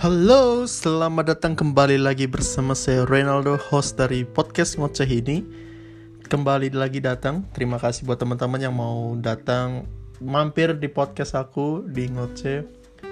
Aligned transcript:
Halo, 0.00 0.64
selamat 0.64 1.36
datang 1.36 1.52
kembali 1.52 2.00
lagi 2.00 2.24
bersama 2.24 2.72
saya 2.72 3.04
Reynaldo, 3.04 3.60
host 3.60 4.00
dari 4.00 4.24
podcast 4.24 4.80
ngoceh 4.80 5.04
ini. 5.04 5.44
Kembali 6.24 6.72
lagi 6.72 7.04
datang, 7.04 7.44
terima 7.52 7.76
kasih 7.76 8.08
buat 8.08 8.16
teman-teman 8.16 8.64
yang 8.64 8.72
mau 8.72 9.12
datang 9.20 9.84
mampir 10.16 10.72
di 10.80 10.88
podcast 10.88 11.36
aku 11.36 11.84
di 11.84 12.08
ngoceh. 12.08 12.64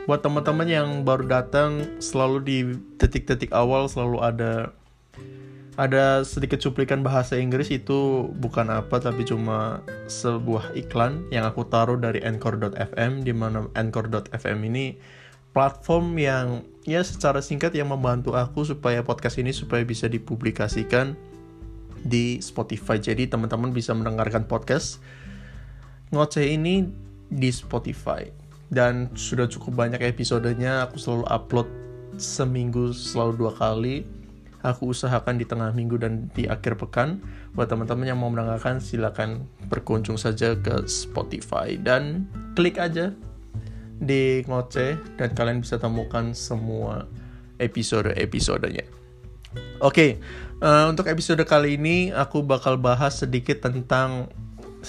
Buat 0.08 0.24
teman-teman 0.24 0.64
yang 0.64 0.88
baru 1.04 1.28
datang, 1.28 2.00
selalu 2.00 2.38
di 2.40 2.58
detik-detik 2.96 3.52
awal 3.52 3.84
selalu 3.92 4.24
ada 4.24 4.72
ada 5.76 6.24
sedikit 6.24 6.56
cuplikan 6.56 7.04
bahasa 7.04 7.36
Inggris 7.36 7.68
itu 7.68 8.32
bukan 8.40 8.72
apa 8.72 8.96
tapi 8.96 9.28
cuma 9.28 9.84
sebuah 10.08 10.72
iklan 10.72 11.28
yang 11.28 11.44
aku 11.44 11.68
taruh 11.68 12.00
dari 12.00 12.24
anchor.fm 12.24 13.28
di 13.28 13.36
mana 13.36 13.68
anchor.fm 13.76 14.58
ini 14.64 14.96
platform 15.58 16.14
yang 16.22 16.62
ya 16.86 17.02
secara 17.02 17.42
singkat 17.42 17.74
yang 17.74 17.90
membantu 17.90 18.38
aku 18.38 18.62
supaya 18.62 19.02
podcast 19.02 19.42
ini 19.42 19.50
supaya 19.50 19.82
bisa 19.82 20.06
dipublikasikan 20.06 21.18
di 21.98 22.38
Spotify. 22.38 23.02
Jadi 23.02 23.26
teman-teman 23.26 23.74
bisa 23.74 23.90
mendengarkan 23.90 24.46
podcast 24.46 25.02
ngoceh 26.14 26.54
ini 26.54 26.86
di 27.26 27.50
Spotify. 27.50 28.30
Dan 28.70 29.10
sudah 29.18 29.50
cukup 29.50 29.74
banyak 29.74 29.98
episodenya, 29.98 30.86
aku 30.86 30.94
selalu 31.02 31.26
upload 31.26 31.68
seminggu 32.22 32.94
selalu 32.94 33.42
dua 33.42 33.52
kali. 33.58 34.06
Aku 34.62 34.94
usahakan 34.94 35.42
di 35.42 35.46
tengah 35.48 35.74
minggu 35.74 35.98
dan 35.98 36.30
di 36.38 36.46
akhir 36.46 36.78
pekan. 36.78 37.18
Buat 37.58 37.74
teman-teman 37.74 38.06
yang 38.06 38.22
mau 38.22 38.30
mendengarkan, 38.30 38.78
silakan 38.78 39.50
berkunjung 39.66 40.22
saja 40.22 40.54
ke 40.54 40.86
Spotify 40.86 41.74
dan 41.74 42.30
klik 42.54 42.78
aja 42.78 43.10
di 43.98 44.46
ngoceh 44.46 45.18
dan 45.18 45.30
kalian 45.34 45.62
bisa 45.62 45.76
temukan 45.78 46.30
semua 46.34 47.06
episode-episodenya. 47.58 48.86
Oke, 49.78 49.82
okay, 49.82 50.10
uh, 50.62 50.66
eh, 50.66 50.84
untuk 50.90 51.10
episode 51.10 51.42
kali 51.46 51.78
ini 51.78 52.14
aku 52.14 52.46
bakal 52.46 52.78
bahas 52.78 53.18
sedikit 53.22 53.62
tentang 53.62 54.30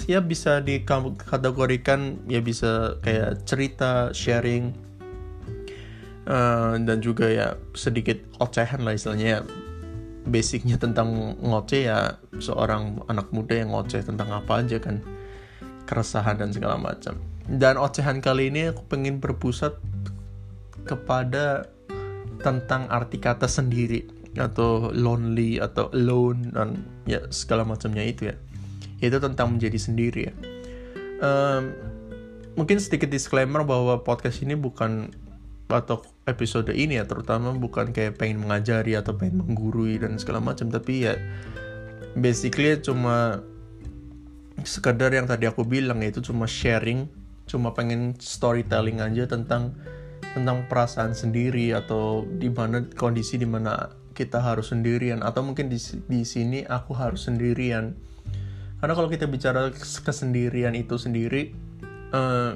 ya 0.06 0.22
bisa 0.22 0.62
dikategorikan 0.62 2.22
ya 2.30 2.42
bisa 2.44 3.02
kayak 3.02 3.46
cerita, 3.50 4.14
sharing, 4.14 4.74
uh, 6.30 6.78
dan 6.78 6.98
juga 7.02 7.26
ya 7.30 7.48
sedikit 7.74 8.22
ocehan 8.38 8.86
lah 8.86 8.94
istilahnya. 8.94 9.46
Basicnya 10.30 10.78
tentang 10.78 11.40
ngoceh 11.42 11.90
ya 11.90 12.22
seorang 12.38 13.02
anak 13.10 13.34
muda 13.34 13.56
yang 13.56 13.74
ngoceh 13.74 14.04
tentang 14.04 14.30
apa 14.30 14.62
aja 14.62 14.78
kan 14.78 15.02
keresahan 15.90 16.38
dan 16.38 16.54
segala 16.54 16.78
macam. 16.78 17.29
Dan 17.50 17.82
ocehan 17.82 18.22
kali 18.22 18.54
ini 18.54 18.70
aku 18.70 18.86
pengen 18.86 19.18
berpusat 19.18 19.74
kepada 20.86 21.66
tentang 22.46 22.86
arti 22.94 23.18
kata 23.18 23.50
sendiri 23.50 24.06
atau 24.38 24.94
lonely 24.94 25.58
atau 25.58 25.90
alone 25.90 26.54
dan 26.54 26.86
ya 27.10 27.26
segala 27.34 27.66
macamnya 27.66 28.06
itu 28.06 28.30
ya. 28.30 28.36
Itu 29.02 29.18
tentang 29.18 29.58
menjadi 29.58 29.80
sendiri 29.82 30.30
ya. 30.30 30.34
Um, 31.20 31.74
mungkin 32.54 32.78
sedikit 32.78 33.10
disclaimer 33.10 33.66
bahwa 33.66 34.06
podcast 34.06 34.46
ini 34.46 34.54
bukan 34.54 35.10
atau 35.70 36.02
episode 36.26 36.74
ini 36.74 36.98
ya 36.98 37.06
terutama 37.06 37.54
bukan 37.54 37.94
kayak 37.94 38.18
pengen 38.18 38.42
mengajari 38.42 38.98
atau 38.98 39.14
pengen 39.14 39.46
menggurui 39.46 40.02
dan 40.02 40.18
segala 40.18 40.42
macam 40.42 40.74
tapi 40.74 41.06
ya 41.06 41.14
basically 42.18 42.74
cuma 42.82 43.46
sekedar 44.66 45.14
yang 45.14 45.30
tadi 45.30 45.46
aku 45.46 45.62
bilang 45.62 46.02
itu 46.02 46.26
cuma 46.26 46.50
sharing 46.50 47.06
cuma 47.50 47.74
pengen 47.74 48.14
storytelling 48.22 49.02
aja 49.02 49.26
tentang 49.26 49.74
tentang 50.38 50.70
perasaan 50.70 51.18
sendiri 51.18 51.74
atau 51.74 52.22
di 52.30 52.54
mana 52.54 52.86
kondisi 52.94 53.42
di 53.42 53.50
mana 53.50 53.90
kita 54.14 54.38
harus 54.38 54.70
sendirian. 54.70 55.26
Atau 55.26 55.42
mungkin 55.42 55.74
di 55.74 55.82
di 56.06 56.22
sini 56.22 56.62
aku 56.62 56.94
harus 56.94 57.26
sendirian. 57.26 57.98
Karena 58.78 58.94
kalau 58.94 59.10
kita 59.10 59.26
bicara 59.26 59.74
kesendirian 60.06 60.78
itu 60.78 60.96
sendiri 60.96 61.52
uh, 62.14 62.56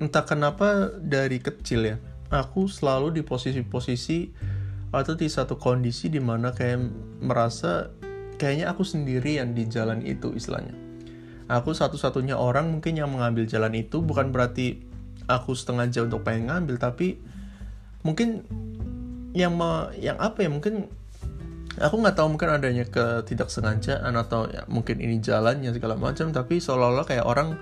entah 0.00 0.24
kenapa 0.24 0.92
dari 0.96 1.40
kecil 1.40 1.80
ya 1.84 1.96
aku 2.30 2.66
selalu 2.66 3.20
di 3.20 3.22
posisi-posisi 3.24 4.32
atau 4.90 5.14
di 5.14 5.28
satu 5.28 5.60
kondisi 5.60 6.08
di 6.08 6.20
mana 6.22 6.52
kayak 6.52 6.80
merasa 7.20 7.92
kayaknya 8.40 8.72
aku 8.72 8.82
sendirian 8.84 9.52
di 9.52 9.68
jalan 9.68 10.00
itu 10.04 10.32
istilahnya 10.32 10.85
aku 11.46 11.74
satu-satunya 11.74 12.38
orang 12.38 12.70
mungkin 12.70 12.98
yang 12.98 13.10
mengambil 13.10 13.46
jalan 13.46 13.74
itu. 13.74 14.02
Bukan 14.02 14.30
berarti 14.30 14.82
aku 15.26 15.54
setengah 15.54 15.90
jam 15.90 16.06
untuk 16.06 16.22
pengen 16.22 16.50
ngambil 16.50 16.78
tapi 16.78 17.18
mungkin 18.06 18.46
yang 19.34 19.58
ma 19.58 19.90
yang 19.98 20.14
apa 20.22 20.46
ya 20.46 20.50
mungkin 20.50 20.86
aku 21.76 21.94
nggak 21.98 22.16
tahu 22.16 22.38
mungkin 22.38 22.54
adanya 22.54 22.86
ketidaksengajaan 22.86 24.14
atau 24.14 24.46
ya, 24.48 24.64
mungkin 24.70 25.02
ini 25.02 25.18
jalannya 25.18 25.74
segala 25.74 25.98
macam 25.98 26.30
tapi 26.30 26.62
seolah-olah 26.62 27.04
kayak 27.04 27.26
orang 27.26 27.58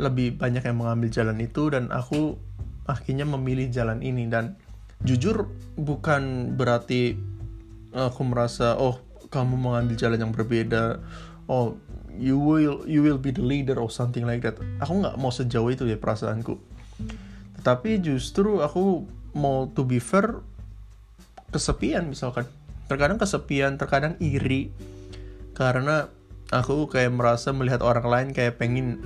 lebih 0.00 0.34
banyak 0.34 0.64
yang 0.66 0.80
mengambil 0.80 1.06
jalan 1.12 1.38
itu 1.38 1.70
dan 1.70 1.92
aku 1.94 2.34
akhirnya 2.88 3.28
memilih 3.28 3.70
jalan 3.70 4.02
ini. 4.02 4.26
Dan 4.26 4.58
jujur 5.04 5.46
bukan 5.78 6.54
berarti 6.58 7.14
aku 7.94 8.20
merasa 8.26 8.74
oh 8.74 8.98
kamu 9.30 9.54
mengambil 9.54 9.94
jalan 9.94 10.18
yang 10.18 10.32
berbeda. 10.34 10.98
Oh 11.46 11.78
you 12.18 12.38
will 12.38 12.82
you 12.86 13.02
will 13.02 13.18
be 13.18 13.34
the 13.34 13.42
leader 13.42 13.78
or 13.78 13.90
something 13.90 14.24
like 14.26 14.42
that. 14.42 14.58
Aku 14.82 15.02
nggak 15.02 15.16
mau 15.18 15.30
sejauh 15.34 15.70
itu 15.70 15.86
ya 15.86 15.98
perasaanku. 15.98 16.58
Tapi 17.64 17.98
justru 18.02 18.60
aku 18.60 19.08
mau 19.34 19.66
to 19.72 19.82
be 19.82 19.98
fair 19.98 20.42
kesepian 21.50 22.10
misalkan. 22.10 22.46
Terkadang 22.86 23.16
kesepian 23.16 23.80
terkadang 23.80 24.14
iri. 24.20 24.70
Karena 25.54 26.10
aku 26.50 26.90
kayak 26.90 27.14
merasa 27.14 27.54
melihat 27.54 27.80
orang 27.80 28.06
lain 28.06 28.28
kayak 28.36 28.60
pengen 28.60 29.00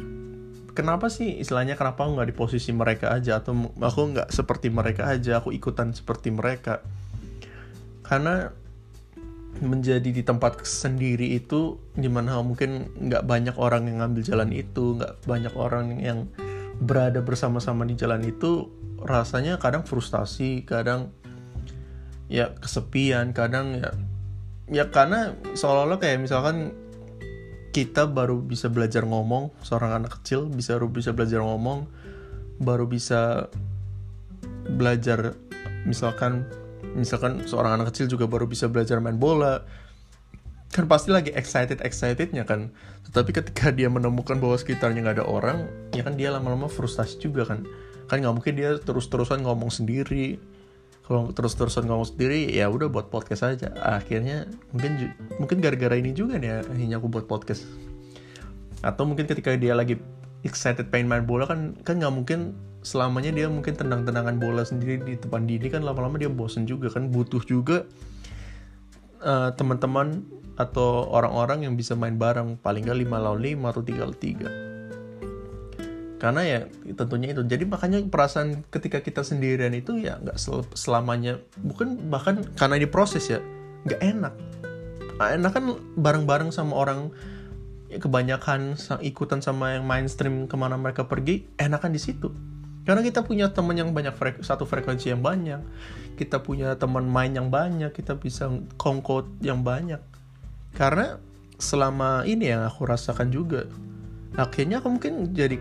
kenapa 0.72 1.10
sih 1.10 1.42
istilahnya 1.42 1.74
kenapa 1.74 2.06
aku 2.06 2.18
nggak 2.18 2.30
di 2.30 2.36
posisi 2.36 2.70
mereka 2.74 3.10
aja? 3.14 3.38
Atau 3.38 3.70
aku 3.78 4.00
nggak 4.16 4.30
seperti 4.30 4.70
mereka 4.70 5.10
aja 5.10 5.38
aku 5.38 5.54
ikutan 5.54 5.94
seperti 5.94 6.34
mereka. 6.34 6.82
Karena 8.02 8.50
menjadi 9.58 10.14
di 10.14 10.22
tempat 10.22 10.62
sendiri 10.62 11.34
itu 11.34 11.80
di 11.98 12.06
mana 12.06 12.38
mungkin 12.44 12.94
nggak 12.94 13.26
banyak 13.26 13.56
orang 13.58 13.90
yang 13.90 14.04
ngambil 14.04 14.22
jalan 14.22 14.50
itu 14.54 15.00
nggak 15.00 15.24
banyak 15.26 15.54
orang 15.58 15.98
yang 15.98 16.30
berada 16.78 17.18
bersama-sama 17.24 17.82
di 17.82 17.98
jalan 17.98 18.22
itu 18.22 18.70
rasanya 19.02 19.58
kadang 19.58 19.82
frustasi 19.82 20.62
kadang 20.62 21.10
ya 22.30 22.54
kesepian 22.54 23.34
kadang 23.34 23.82
ya 23.82 23.90
ya 24.68 24.84
karena 24.92 25.34
seolah-olah 25.56 25.98
kayak 25.98 26.22
misalkan 26.22 26.76
kita 27.72 28.06
baru 28.06 28.38
bisa 28.42 28.70
belajar 28.70 29.02
ngomong 29.02 29.50
seorang 29.64 30.04
anak 30.04 30.20
kecil 30.20 30.46
bisa 30.46 30.76
baru 30.76 30.88
bisa 30.92 31.10
belajar 31.16 31.40
ngomong 31.42 31.88
baru 32.62 32.84
bisa 32.86 33.48
belajar 34.68 35.34
misalkan 35.88 36.44
misalkan 36.96 37.44
seorang 37.44 37.80
anak 37.80 37.92
kecil 37.92 38.06
juga 38.08 38.30
baru 38.30 38.48
bisa 38.48 38.70
belajar 38.70 39.02
main 39.02 39.18
bola 39.18 39.64
kan 40.68 40.84
pasti 40.84 41.08
lagi 41.08 41.32
excited 41.32 41.80
excitednya 41.80 42.44
kan. 42.44 42.68
Tetapi 43.08 43.30
ketika 43.32 43.72
dia 43.72 43.88
menemukan 43.88 44.36
bahwa 44.36 44.56
sekitarnya 44.60 45.00
nggak 45.00 45.16
ada 45.20 45.26
orang 45.26 45.64
ya 45.96 46.04
kan 46.04 46.14
dia 46.14 46.28
lama-lama 46.28 46.68
frustasi 46.68 47.16
juga 47.18 47.48
kan. 47.48 47.64
Kan 48.08 48.20
nggak 48.20 48.34
mungkin 48.36 48.54
dia 48.56 48.76
terus-terusan 48.76 49.44
ngomong 49.44 49.72
sendiri. 49.72 50.36
Kalau 51.08 51.32
terus-terusan 51.32 51.88
ngomong 51.88 52.04
sendiri 52.04 52.52
ya 52.52 52.68
udah 52.68 52.92
buat 52.92 53.08
podcast 53.08 53.48
aja. 53.48 53.72
Akhirnya 53.80 54.44
mungkin 54.76 55.16
mungkin 55.40 55.64
gara-gara 55.64 55.96
ini 55.96 56.12
juga 56.12 56.36
nih 56.36 56.68
akhirnya 56.68 57.00
aku 57.00 57.08
buat 57.08 57.24
podcast. 57.24 57.64
Atau 58.84 59.08
mungkin 59.08 59.24
ketika 59.24 59.56
dia 59.56 59.72
lagi 59.72 59.96
excited 60.46 60.90
pengen 60.92 61.10
main 61.10 61.24
bola 61.26 61.46
kan 61.48 61.74
kan 61.82 61.98
nggak 61.98 62.14
mungkin 62.14 62.54
selamanya 62.86 63.34
dia 63.34 63.50
mungkin 63.50 63.74
tenang-tenangan 63.74 64.38
bola 64.38 64.62
sendiri 64.62 65.02
di 65.02 65.18
depan 65.18 65.44
diri 65.44 65.66
kan 65.66 65.82
lama-lama 65.82 66.18
dia 66.18 66.30
bosen 66.30 66.64
juga 66.64 66.88
kan 66.94 67.10
butuh 67.10 67.42
juga 67.42 67.84
uh, 69.22 69.50
teman-teman 69.54 70.22
atau 70.58 71.06
orang-orang 71.10 71.66
yang 71.66 71.74
bisa 71.74 71.98
main 71.98 72.18
bareng 72.18 72.58
paling 72.58 72.86
nggak 72.86 72.98
5 73.06 73.24
lawan 73.24 73.40
5 73.42 73.70
atau 73.70 73.82
3 73.82 73.98
lawan 73.98 74.18
3 74.18 74.68
karena 76.18 76.42
ya 76.42 76.60
tentunya 76.98 77.30
itu. 77.30 77.46
Jadi 77.46 77.64
makanya 77.64 78.02
perasaan 78.02 78.66
ketika 78.74 78.98
kita 78.98 79.22
sendirian 79.22 79.70
itu 79.70 80.02
ya 80.02 80.18
nggak 80.18 80.34
sel 80.34 80.66
selamanya 80.74 81.38
bukan 81.62 82.10
bahkan 82.10 82.42
karena 82.58 82.74
ini 82.82 82.90
proses 82.90 83.30
ya 83.30 83.38
nggak 83.86 84.02
enak. 84.02 84.34
Nah, 85.18 85.34
enak 85.34 85.50
kan 85.54 85.64
bareng-bareng 85.98 86.50
sama 86.50 86.74
orang 86.74 87.14
ya 87.88 87.96
kebanyakan 87.96 88.76
ikutan 89.00 89.40
sama 89.40 89.80
yang 89.80 89.88
mainstream 89.88 90.44
ke 90.44 90.56
mana 90.60 90.76
mereka 90.76 91.08
pergi 91.08 91.48
enakan 91.56 91.96
di 91.96 92.00
situ. 92.00 92.28
Karena 92.84 93.04
kita 93.04 93.20
punya 93.20 93.52
teman 93.52 93.76
yang 93.76 93.92
banyak 93.92 94.16
frek 94.16 94.40
satu 94.40 94.64
frekuensi 94.64 95.12
yang 95.12 95.20
banyak, 95.20 95.60
kita 96.16 96.40
punya 96.40 96.72
teman 96.80 97.04
main 97.04 97.32
yang 97.36 97.52
banyak, 97.52 97.92
kita 97.92 98.16
bisa 98.16 98.48
kongkot 98.80 99.28
yang 99.44 99.60
banyak. 99.60 100.00
Karena 100.72 101.20
selama 101.60 102.24
ini 102.24 102.48
yang 102.48 102.64
aku 102.64 102.88
rasakan 102.88 103.28
juga, 103.28 103.68
akhirnya 104.40 104.80
aku 104.80 104.88
mungkin 104.88 105.36
jadi 105.36 105.60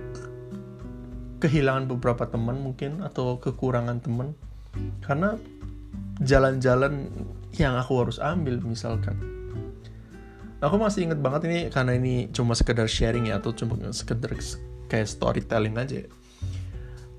kehilangan 1.44 1.91
beberapa 1.91 2.31
teman 2.31 2.63
mungkin 2.63 3.03
atau 3.03 3.44
kekurangan 3.44 4.00
teman. 4.00 4.31
Karena 5.03 5.35
jalan-jalan 6.23 7.12
yang 7.59 7.75
aku 7.75 8.07
harus 8.07 8.23
ambil 8.23 8.62
misalkan 8.63 9.36
aku 10.62 10.75
masih 10.81 11.09
inget 11.09 11.19
banget 11.21 11.42
ini 11.50 11.59
karena 11.69 11.94
ini 11.98 12.30
cuma 12.33 12.57
sekedar 12.57 12.89
sharing 12.89 13.30
ya 13.30 13.38
atau 13.38 13.54
cuma 13.54 13.77
sekedar 13.94 14.33
kayak 14.89 15.07
storytelling 15.07 15.77
aja 15.77 16.06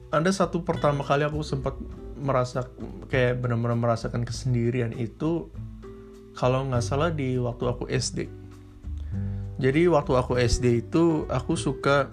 ada 0.08 0.30
satu 0.32 0.64
pertama 0.64 1.04
kali 1.04 1.22
aku 1.28 1.44
sempat 1.44 1.76
merasa 2.18 2.66
kayak 3.12 3.44
benar-benar 3.44 3.78
merasakan 3.78 4.26
kesendirian 4.26 4.90
itu 4.96 5.46
kalau 6.34 6.66
nggak 6.66 6.82
salah 6.82 7.14
di 7.14 7.38
waktu 7.38 7.64
aku 7.70 7.86
SD 7.86 8.26
jadi 9.58 9.90
waktu 9.90 10.12
aku 10.14 10.38
SD 10.38 10.86
itu 10.86 11.26
aku 11.26 11.58
suka 11.58 12.10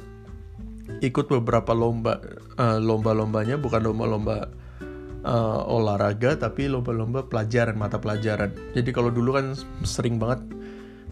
ikut 1.01 1.29
beberapa 1.29 1.73
lomba 1.73 2.21
uh, 2.57 2.77
lomba-lombanya 2.81 3.57
bukan 3.57 3.85
lomba-lomba 3.85 4.49
uh, 5.25 5.61
olahraga 5.65 6.37
tapi 6.37 6.65
lomba-lomba 6.65 7.25
pelajaran 7.29 7.77
mata 7.77 8.01
pelajaran. 8.01 8.53
Jadi 8.73 8.89
kalau 8.89 9.13
dulu 9.13 9.37
kan 9.37 9.53
sering 9.85 10.17
banget 10.17 10.41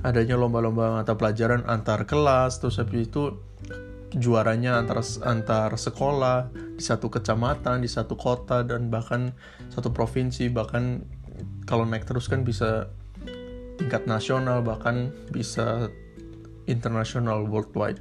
adanya 0.04 0.36
lomba-lomba 0.36 1.02
mata 1.02 1.16
pelajaran 1.16 1.64
antar 1.66 2.04
kelas 2.04 2.60
terus 2.60 2.78
habis 2.78 3.08
itu 3.08 3.40
juaranya 4.14 4.78
antar 4.78 5.02
antar 5.26 5.74
sekolah 5.74 6.54
di 6.54 6.84
satu 6.84 7.10
kecamatan 7.10 7.82
di 7.82 7.90
satu 7.90 8.14
kota 8.14 8.62
dan 8.62 8.94
bahkan 8.94 9.34
satu 9.74 9.90
provinsi 9.90 10.54
bahkan 10.54 11.02
kalau 11.66 11.88
naik 11.88 12.06
terus 12.06 12.30
kan 12.30 12.46
bisa 12.46 12.94
tingkat 13.82 14.06
nasional 14.06 14.62
bahkan 14.62 15.10
bisa 15.34 15.90
internasional 16.70 17.44
worldwide. 17.48 18.00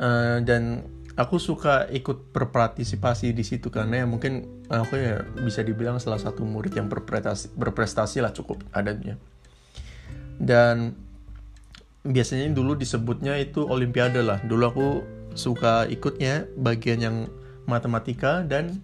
Uh, 0.00 0.40
dan 0.40 0.88
aku 1.20 1.36
suka 1.36 1.84
ikut 1.92 2.32
berpartisipasi 2.32 3.36
di 3.36 3.44
situ 3.44 3.68
karena 3.68 4.04
ya 4.04 4.06
mungkin 4.08 4.64
aku 4.72 4.96
ya 4.96 5.20
bisa 5.44 5.60
dibilang 5.60 6.00
salah 6.00 6.16
satu 6.16 6.40
murid 6.40 6.72
yang 6.72 6.88
berprestasi 6.88 7.52
berprestasi 7.52 8.24
lah 8.24 8.32
cukup 8.32 8.64
adanya 8.72 9.20
dan 10.40 10.96
biasanya 12.02 12.48
dulu 12.56 12.74
disebutnya 12.74 13.36
itu 13.36 13.68
olimpiade 13.68 14.24
lah. 14.24 14.40
Dulu 14.40 14.62
aku 14.64 14.88
suka 15.36 15.84
ikutnya 15.86 16.48
bagian 16.58 16.98
yang 16.98 17.16
matematika 17.68 18.42
dan 18.42 18.80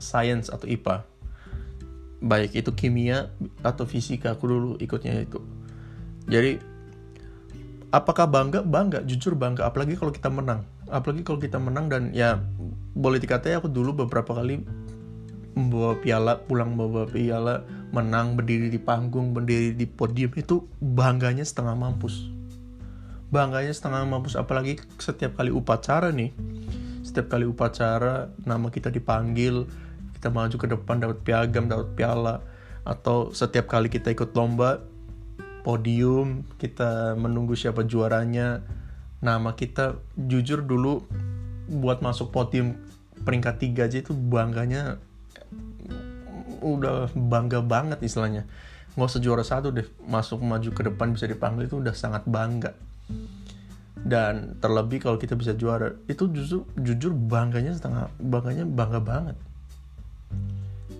sains 0.00 0.50
atau 0.50 0.66
IPA 0.66 1.14
baik 2.24 2.56
itu 2.56 2.72
kimia 2.72 3.28
atau 3.60 3.84
fisika 3.84 4.32
aku 4.32 4.48
dulu 4.48 4.70
ikutnya 4.80 5.20
itu. 5.20 5.38
Jadi 6.24 6.56
apakah 7.92 8.24
bangga? 8.24 8.64
Bangga 8.64 9.04
jujur 9.04 9.36
bangga. 9.36 9.68
Apalagi 9.68 10.00
kalau 10.00 10.10
kita 10.10 10.32
menang. 10.32 10.64
Apalagi 10.88 11.22
kalau 11.22 11.36
kita 11.36 11.60
menang 11.60 11.92
dan 11.92 12.16
ya 12.16 12.40
boleh 12.96 13.20
dikatai 13.20 13.60
aku 13.60 13.68
dulu 13.68 14.06
beberapa 14.08 14.32
kali 14.32 14.64
membawa 15.54 15.94
piala 16.00 16.40
pulang 16.40 16.74
membawa 16.74 17.06
piala 17.06 17.62
menang 17.94 18.34
berdiri 18.34 18.66
di 18.66 18.82
panggung 18.82 19.30
berdiri 19.30 19.78
di 19.78 19.86
podium 19.86 20.34
itu 20.34 20.66
bangganya 20.82 21.46
setengah 21.46 21.78
mampus. 21.78 22.26
Bangganya 23.30 23.70
setengah 23.70 24.02
mampus 24.02 24.34
apalagi 24.34 24.82
setiap 24.98 25.38
kali 25.38 25.54
upacara 25.54 26.10
nih 26.10 26.34
setiap 27.04 27.36
kali 27.36 27.44
upacara 27.44 28.32
nama 28.42 28.72
kita 28.72 28.88
dipanggil 28.88 29.68
kita 30.18 30.32
maju 30.32 30.56
ke 30.56 30.66
depan 30.66 31.04
dapat 31.04 31.20
piagam 31.20 31.68
dapat 31.68 31.92
piala 31.92 32.40
atau 32.82 33.30
setiap 33.30 33.68
kali 33.68 33.92
kita 33.92 34.16
ikut 34.16 34.32
lomba 34.32 34.80
podium 35.62 36.48
kita 36.56 37.12
menunggu 37.14 37.52
siapa 37.54 37.84
juaranya 37.84 38.64
nama 39.20 39.52
kita 39.52 40.00
jujur 40.16 40.64
dulu 40.64 41.04
buat 41.68 42.00
masuk 42.00 42.32
podium 42.32 42.72
peringkat 43.22 43.60
tiga 43.60 43.84
aja 43.84 44.00
itu 44.00 44.16
bangganya 44.16 44.96
udah 46.64 47.12
bangga 47.12 47.60
banget 47.60 48.00
istilahnya. 48.00 48.48
Nggak 48.96 49.08
usah 49.10 49.20
juara 49.20 49.44
satu 49.44 49.68
deh 49.74 49.84
masuk 50.06 50.40
maju 50.40 50.70
ke 50.70 50.82
depan 50.86 51.12
bisa 51.12 51.28
dipanggil 51.28 51.68
itu 51.68 51.76
udah 51.82 51.92
sangat 51.92 52.24
bangga. 52.24 52.72
Dan 54.04 54.56
terlebih 54.60 55.00
kalau 55.04 55.16
kita 55.16 55.36
bisa 55.36 55.52
juara 55.56 55.92
itu 56.08 56.28
justru 56.32 56.64
jujur 56.76 57.12
bangganya 57.12 57.76
setengah 57.76 58.08
bangganya 58.20 58.64
bangga 58.64 59.00
banget. 59.00 59.36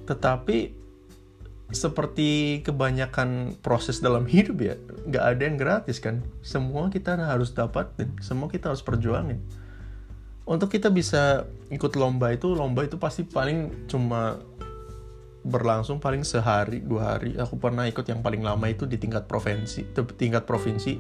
Tetapi 0.05 0.85
seperti 1.75 2.61
kebanyakan 2.63 3.59
proses 3.59 3.99
dalam 3.99 4.29
hidup 4.29 4.63
ya 4.63 4.75
nggak 5.09 5.25
ada 5.25 5.43
yang 5.43 5.57
gratis 5.57 5.99
kan. 6.01 6.21
Semua 6.41 6.89
kita 6.89 7.17
harus 7.19 7.53
dapatin 7.55 8.13
semua 8.21 8.51
kita 8.51 8.73
harus 8.73 8.83
perjuangin. 8.83 9.43
Untuk 10.45 10.69
kita 10.69 10.93
bisa 10.93 11.49
ikut 11.73 11.97
lomba 11.97 12.33
itu 12.37 12.53
lomba 12.53 12.85
itu 12.85 13.01
pasti 13.01 13.25
paling 13.25 13.89
cuma 13.89 14.37
berlangsung 15.45 16.01
paling 16.01 16.25
sehari 16.25 16.81
dua 16.81 17.15
hari. 17.15 17.37
Aku 17.37 17.61
pernah 17.61 17.85
ikut 17.85 18.09
yang 18.09 18.25
paling 18.25 18.41
lama 18.41 18.65
itu 18.65 18.89
di 18.89 18.97
tingkat 18.97 19.29
provinsi 19.29 19.85
tingkat 20.17 20.49
provinsi. 20.49 20.99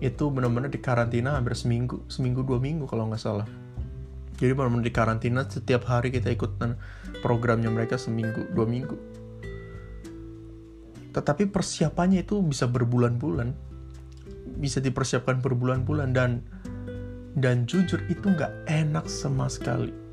Itu 0.00 0.30
benar-benar 0.30 0.70
di 0.70 0.80
karantina 0.80 1.34
hampir 1.34 1.58
seminggu 1.58 2.06
seminggu 2.06 2.46
dua 2.46 2.62
minggu 2.62 2.86
kalau 2.86 3.10
nggak 3.10 3.20
salah. 3.20 3.48
Jadi 4.38 4.56
benar-benar 4.56 4.86
di 4.86 4.94
karantina 4.94 5.42
setiap 5.44 5.84
hari 5.90 6.14
kita 6.14 6.32
ikutan 6.32 6.78
programnya 7.20 7.68
mereka 7.68 7.98
seminggu 7.98 8.48
dua 8.54 8.64
minggu. 8.64 8.96
Tetapi 11.10 11.50
persiapannya 11.50 12.22
itu 12.22 12.38
bisa 12.40 12.70
berbulan-bulan. 12.70 13.52
Bisa 14.62 14.78
dipersiapkan 14.78 15.42
berbulan-bulan 15.42 16.14
dan 16.14 16.46
dan 17.34 17.66
jujur 17.66 17.98
itu 18.06 18.30
nggak 18.30 18.70
enak 18.70 19.10
sama 19.10 19.50
sekali 19.50 20.09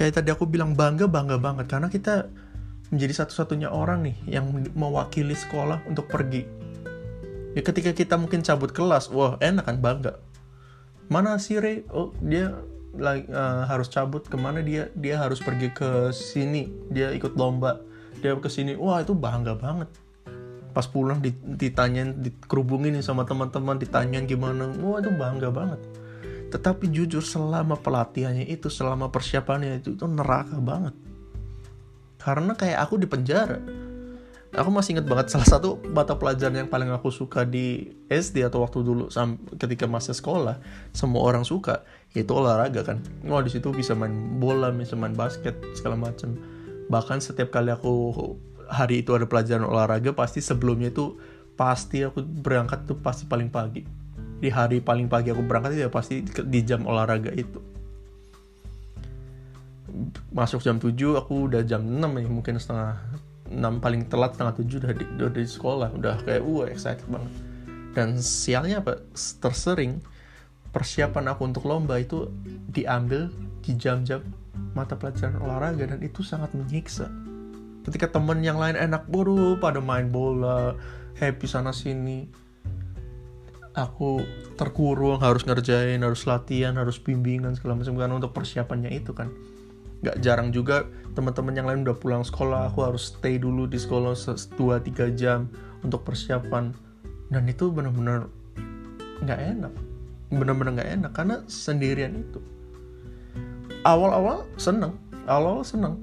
kayak 0.00 0.16
tadi 0.16 0.32
aku 0.32 0.48
bilang 0.48 0.72
bangga 0.72 1.04
bangga 1.04 1.36
banget. 1.36 1.68
Karena 1.68 1.92
kita 1.92 2.32
menjadi 2.88 3.20
satu-satunya 3.20 3.68
orang 3.68 4.08
nih 4.08 4.16
yang 4.40 4.48
mewakili 4.72 5.36
sekolah 5.36 5.84
untuk 5.84 6.08
pergi. 6.08 6.48
Ya 7.52 7.60
ketika 7.60 7.92
kita 7.92 8.16
mungkin 8.16 8.40
cabut 8.40 8.72
kelas 8.72 9.12
wah 9.12 9.36
enak 9.44 9.68
kan 9.68 9.76
bangga. 9.76 10.16
Mana 11.12 11.36
si 11.36 11.60
Ray 11.60 11.84
oh 11.92 12.16
dia 12.24 12.56
uh, 12.96 13.62
harus 13.68 13.92
cabut. 13.92 14.24
Ke 14.24 14.40
mana 14.40 14.64
dia? 14.64 14.88
Dia 14.96 15.20
harus 15.20 15.44
pergi 15.44 15.68
ke 15.68 16.08
sini. 16.16 16.72
Dia 16.88 17.12
ikut 17.12 17.36
lomba. 17.36 17.84
Dia 18.24 18.32
ke 18.40 18.48
sini. 18.48 18.80
Wah 18.80 19.04
itu 19.04 19.12
bangga 19.12 19.52
banget. 19.52 19.92
Pas 20.72 20.86
pulang 20.88 21.20
ditanyain 21.44 22.16
dikerubungin 22.24 22.96
sama 23.04 23.28
teman-teman 23.28 23.76
ditanyain 23.76 24.24
gimana. 24.24 24.72
Wah 24.80 25.02
itu 25.02 25.12
bangga 25.12 25.52
banget 25.52 25.99
tetapi 26.50 26.90
jujur 26.90 27.22
selama 27.22 27.78
pelatihannya 27.78 28.50
itu 28.50 28.66
selama 28.66 29.08
persiapannya 29.08 29.80
itu 29.80 29.94
itu 29.94 30.06
neraka 30.10 30.58
banget. 30.58 30.94
Karena 32.20 32.52
kayak 32.52 32.78
aku 32.84 33.00
di 33.00 33.06
penjara. 33.08 33.62
Aku 34.50 34.66
masih 34.74 34.98
inget 34.98 35.06
banget 35.06 35.30
salah 35.30 35.46
satu 35.46 35.78
mata 35.94 36.18
pelajaran 36.18 36.66
yang 36.66 36.66
paling 36.66 36.90
aku 36.90 37.14
suka 37.14 37.46
di 37.46 37.94
SD 38.10 38.42
atau 38.42 38.66
waktu 38.66 38.82
dulu 38.82 39.06
ketika 39.54 39.86
masa 39.86 40.10
sekolah 40.10 40.58
semua 40.90 41.22
orang 41.22 41.46
suka 41.46 41.86
yaitu 42.18 42.34
olahraga 42.34 42.82
kan. 42.82 42.98
Wah 43.30 43.46
di 43.46 43.50
situ 43.54 43.70
bisa 43.70 43.94
main 43.94 44.42
bola 44.42 44.74
bisa 44.74 44.98
main 44.98 45.14
basket 45.14 45.54
segala 45.78 45.94
macam 45.94 46.34
bahkan 46.90 47.22
setiap 47.22 47.54
kali 47.54 47.70
aku 47.70 48.18
hari 48.66 49.06
itu 49.06 49.14
ada 49.14 49.24
pelajaran 49.30 49.62
olahraga 49.62 50.10
pasti 50.10 50.42
sebelumnya 50.42 50.90
itu 50.90 51.14
pasti 51.54 52.02
aku 52.02 52.26
berangkat 52.26 52.82
tuh 52.90 52.98
pasti 52.98 53.30
paling 53.30 53.46
pagi 53.46 53.86
di 54.40 54.48
hari 54.48 54.80
paling 54.80 55.06
pagi 55.06 55.28
aku 55.28 55.44
berangkat 55.44 55.76
itu 55.76 55.80
ya 55.84 55.90
pasti 55.92 56.24
di 56.24 56.60
jam 56.64 56.88
olahraga 56.88 57.28
itu. 57.36 57.60
Masuk 60.32 60.64
jam 60.64 60.80
7 60.80 60.96
aku 61.20 61.52
udah 61.52 61.60
jam 61.66 61.84
6 61.84 62.00
ya 62.00 62.28
mungkin 62.30 62.56
setengah 62.56 62.96
6 63.52 63.84
paling 63.84 64.08
telat 64.08 64.32
setengah 64.32 64.54
7 64.56 64.80
udah 64.80 64.92
di, 64.96 65.04
udah 65.20 65.30
di 65.34 65.44
sekolah 65.44 65.88
udah 65.92 66.14
kayak 66.24 66.40
uh 66.40 66.64
excited 66.72 67.04
banget. 67.06 67.32
Dan 67.92 68.16
sialnya 68.22 68.80
apa? 68.80 69.02
Tersering 69.14 70.00
persiapan 70.70 71.34
aku 71.34 71.42
untuk 71.44 71.66
lomba 71.66 71.98
itu 71.98 72.30
diambil 72.70 73.28
di 73.60 73.76
jam-jam 73.76 74.22
mata 74.72 74.94
pelajaran 74.94 75.42
olahraga 75.42 75.84
dan 75.84 76.00
itu 76.00 76.22
sangat 76.22 76.54
menyiksa. 76.54 77.10
Ketika 77.84 78.08
temen 78.08 78.40
yang 78.40 78.56
lain 78.56 78.78
enak 78.78 79.10
buru 79.10 79.58
pada 79.58 79.82
main 79.82 80.08
bola 80.08 80.78
happy 81.18 81.46
sana 81.50 81.74
sini 81.74 82.30
aku 83.74 84.24
terkurung 84.58 85.22
harus 85.22 85.46
ngerjain 85.46 86.02
harus 86.02 86.26
latihan 86.26 86.74
harus 86.76 86.98
bimbingan 86.98 87.54
segala 87.56 87.78
macam. 87.78 87.94
Kan 87.96 88.12
untuk 88.12 88.32
persiapannya 88.34 88.90
itu 88.92 89.14
kan. 89.14 89.30
Nggak 90.00 90.16
jarang 90.24 90.48
juga 90.50 90.88
teman-teman 91.12 91.52
yang 91.52 91.66
lain 91.68 91.80
udah 91.84 91.96
pulang 91.98 92.24
sekolah 92.24 92.72
aku 92.72 92.86
harus 92.86 93.12
stay 93.12 93.36
dulu 93.36 93.68
di 93.68 93.76
sekolah 93.76 94.16
2-3 94.16 95.12
jam 95.14 95.50
untuk 95.84 96.02
persiapan. 96.02 96.72
Dan 97.30 97.46
itu 97.46 97.68
benar-benar 97.70 98.26
nggak 99.22 99.40
enak. 99.58 99.72
Benar-benar 100.32 100.72
nggak 100.80 100.90
enak 101.00 101.12
karena 101.12 101.36
sendirian 101.46 102.16
itu. 102.16 102.40
Awal-awal 103.84 104.44
seneng 104.60 104.96
awal-awal 105.30 105.62
seneng. 105.62 105.94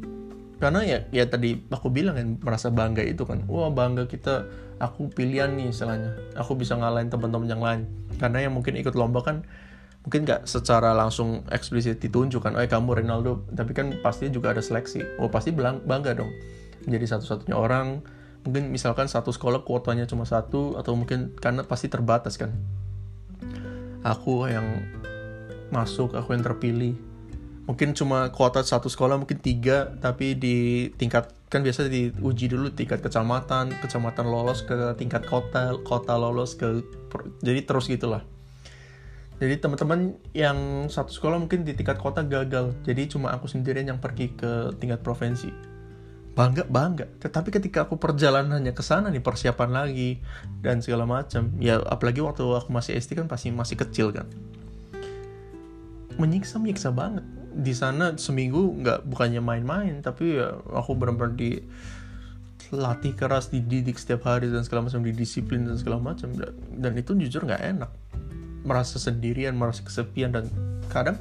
Karena 0.58 0.82
ya 0.82 1.00
ya 1.14 1.28
tadi 1.30 1.54
aku 1.70 1.92
bilang 1.94 2.18
kan 2.18 2.28
merasa 2.42 2.72
bangga 2.74 3.06
itu 3.06 3.28
kan. 3.28 3.46
Wah 3.46 3.70
bangga 3.70 4.10
kita 4.10 4.48
aku 4.78 5.10
pilihan 5.14 5.54
nih 5.54 5.74
istilahnya. 5.74 6.14
Aku 6.38 6.54
bisa 6.54 6.78
ngalahin 6.78 7.10
teman-teman 7.10 7.48
yang 7.50 7.62
lain. 7.62 7.82
Karena 8.18 8.46
yang 8.46 8.54
mungkin 8.54 8.78
ikut 8.78 8.94
lomba 8.94 9.22
kan 9.26 9.46
mungkin 10.08 10.24
nggak 10.24 10.48
secara 10.48 10.96
langsung 10.96 11.44
eksplisit 11.52 12.00
ditunjukkan, 12.00 12.56
oh 12.56 12.64
kamu 12.64 13.04
Ronaldo, 13.04 13.44
tapi 13.52 13.76
kan 13.76 13.92
pasti 14.00 14.32
juga 14.32 14.56
ada 14.56 14.64
seleksi. 14.64 15.04
Oh 15.20 15.28
pasti 15.28 15.52
bangga 15.52 16.16
dong. 16.16 16.32
jadi 16.88 17.04
satu-satunya 17.04 17.52
orang 17.52 18.00
mungkin 18.48 18.72
misalkan 18.72 19.12
satu 19.12 19.36
sekolah 19.36 19.68
kuotanya 19.68 20.08
cuma 20.08 20.24
satu 20.24 20.80
atau 20.80 20.96
mungkin 20.96 21.36
karena 21.36 21.68
pasti 21.68 21.92
terbatas 21.92 22.40
kan. 22.40 22.56
Aku 24.08 24.48
yang 24.48 24.88
masuk 25.68 26.16
aku 26.16 26.32
yang 26.32 26.48
terpilih. 26.48 26.96
Mungkin 27.68 27.92
cuma 27.92 28.32
kuota 28.32 28.64
satu 28.64 28.88
sekolah 28.88 29.20
mungkin 29.20 29.44
tiga 29.44 29.92
tapi 30.00 30.40
di 30.40 30.88
tingkat 30.96 31.36
kan 31.48 31.64
biasa 31.64 31.88
diuji 31.88 32.52
dulu 32.52 32.68
tingkat 32.76 33.00
kecamatan 33.00 33.72
kecamatan 33.80 34.28
lolos 34.28 34.68
ke 34.68 34.76
tingkat 35.00 35.24
kota 35.24 35.80
kota 35.88 36.20
lolos 36.20 36.60
ke 36.60 36.84
jadi 37.40 37.64
terus 37.64 37.88
gitulah. 37.88 38.24
Jadi 39.38 39.62
teman-teman 39.62 40.18
yang 40.34 40.90
satu 40.90 41.14
sekolah 41.14 41.38
mungkin 41.38 41.62
di 41.62 41.78
tingkat 41.78 42.02
kota 42.02 42.26
gagal 42.26 42.74
jadi 42.84 43.08
cuma 43.08 43.32
aku 43.32 43.48
sendirian 43.48 43.88
yang 43.96 44.00
pergi 44.02 44.34
ke 44.36 44.76
tingkat 44.82 45.00
provinsi. 45.00 45.48
Bangga 46.36 46.68
bangga. 46.68 47.08
Tetapi 47.22 47.50
ketika 47.50 47.88
aku 47.88 47.96
perjalanannya 47.96 48.76
ke 48.76 48.84
sana 48.84 49.08
nih 49.08 49.24
persiapan 49.24 49.70
lagi 49.72 50.20
dan 50.60 50.84
segala 50.84 51.08
macam 51.08 51.54
ya 51.64 51.80
apalagi 51.80 52.20
waktu 52.20 52.44
aku 52.44 52.70
masih 52.76 53.00
SD 53.00 53.24
kan 53.24 53.32
pasti 53.32 53.56
masih 53.56 53.80
kecil 53.80 54.12
kan. 54.12 54.28
Menyiksa 56.18 56.58
menyiksa 56.60 56.90
banget 56.92 57.37
di 57.58 57.74
sana 57.74 58.14
seminggu 58.22 58.78
nggak 58.86 59.10
bukannya 59.10 59.42
main-main 59.42 60.06
tapi 60.06 60.38
ya 60.38 60.54
aku 60.70 60.94
benar-benar 60.94 61.34
di 61.34 61.58
latih 62.72 63.16
keras 63.16 63.48
dididik 63.48 63.96
setiap 63.96 64.28
hari 64.28 64.52
dan 64.52 64.64
segala 64.68 64.92
macam 64.92 65.00
didisiplin 65.00 65.64
dan 65.64 65.80
segala 65.80 66.04
macam. 66.04 66.36
Dan, 66.76 66.94
itu 67.00 67.16
jujur 67.16 67.48
nggak 67.48 67.64
enak. 67.64 67.92
Merasa 68.68 69.00
sendirian 69.00 69.56
merasa 69.56 69.88
kesepian 69.88 70.36
dan 70.36 70.52
kadang 70.92 71.16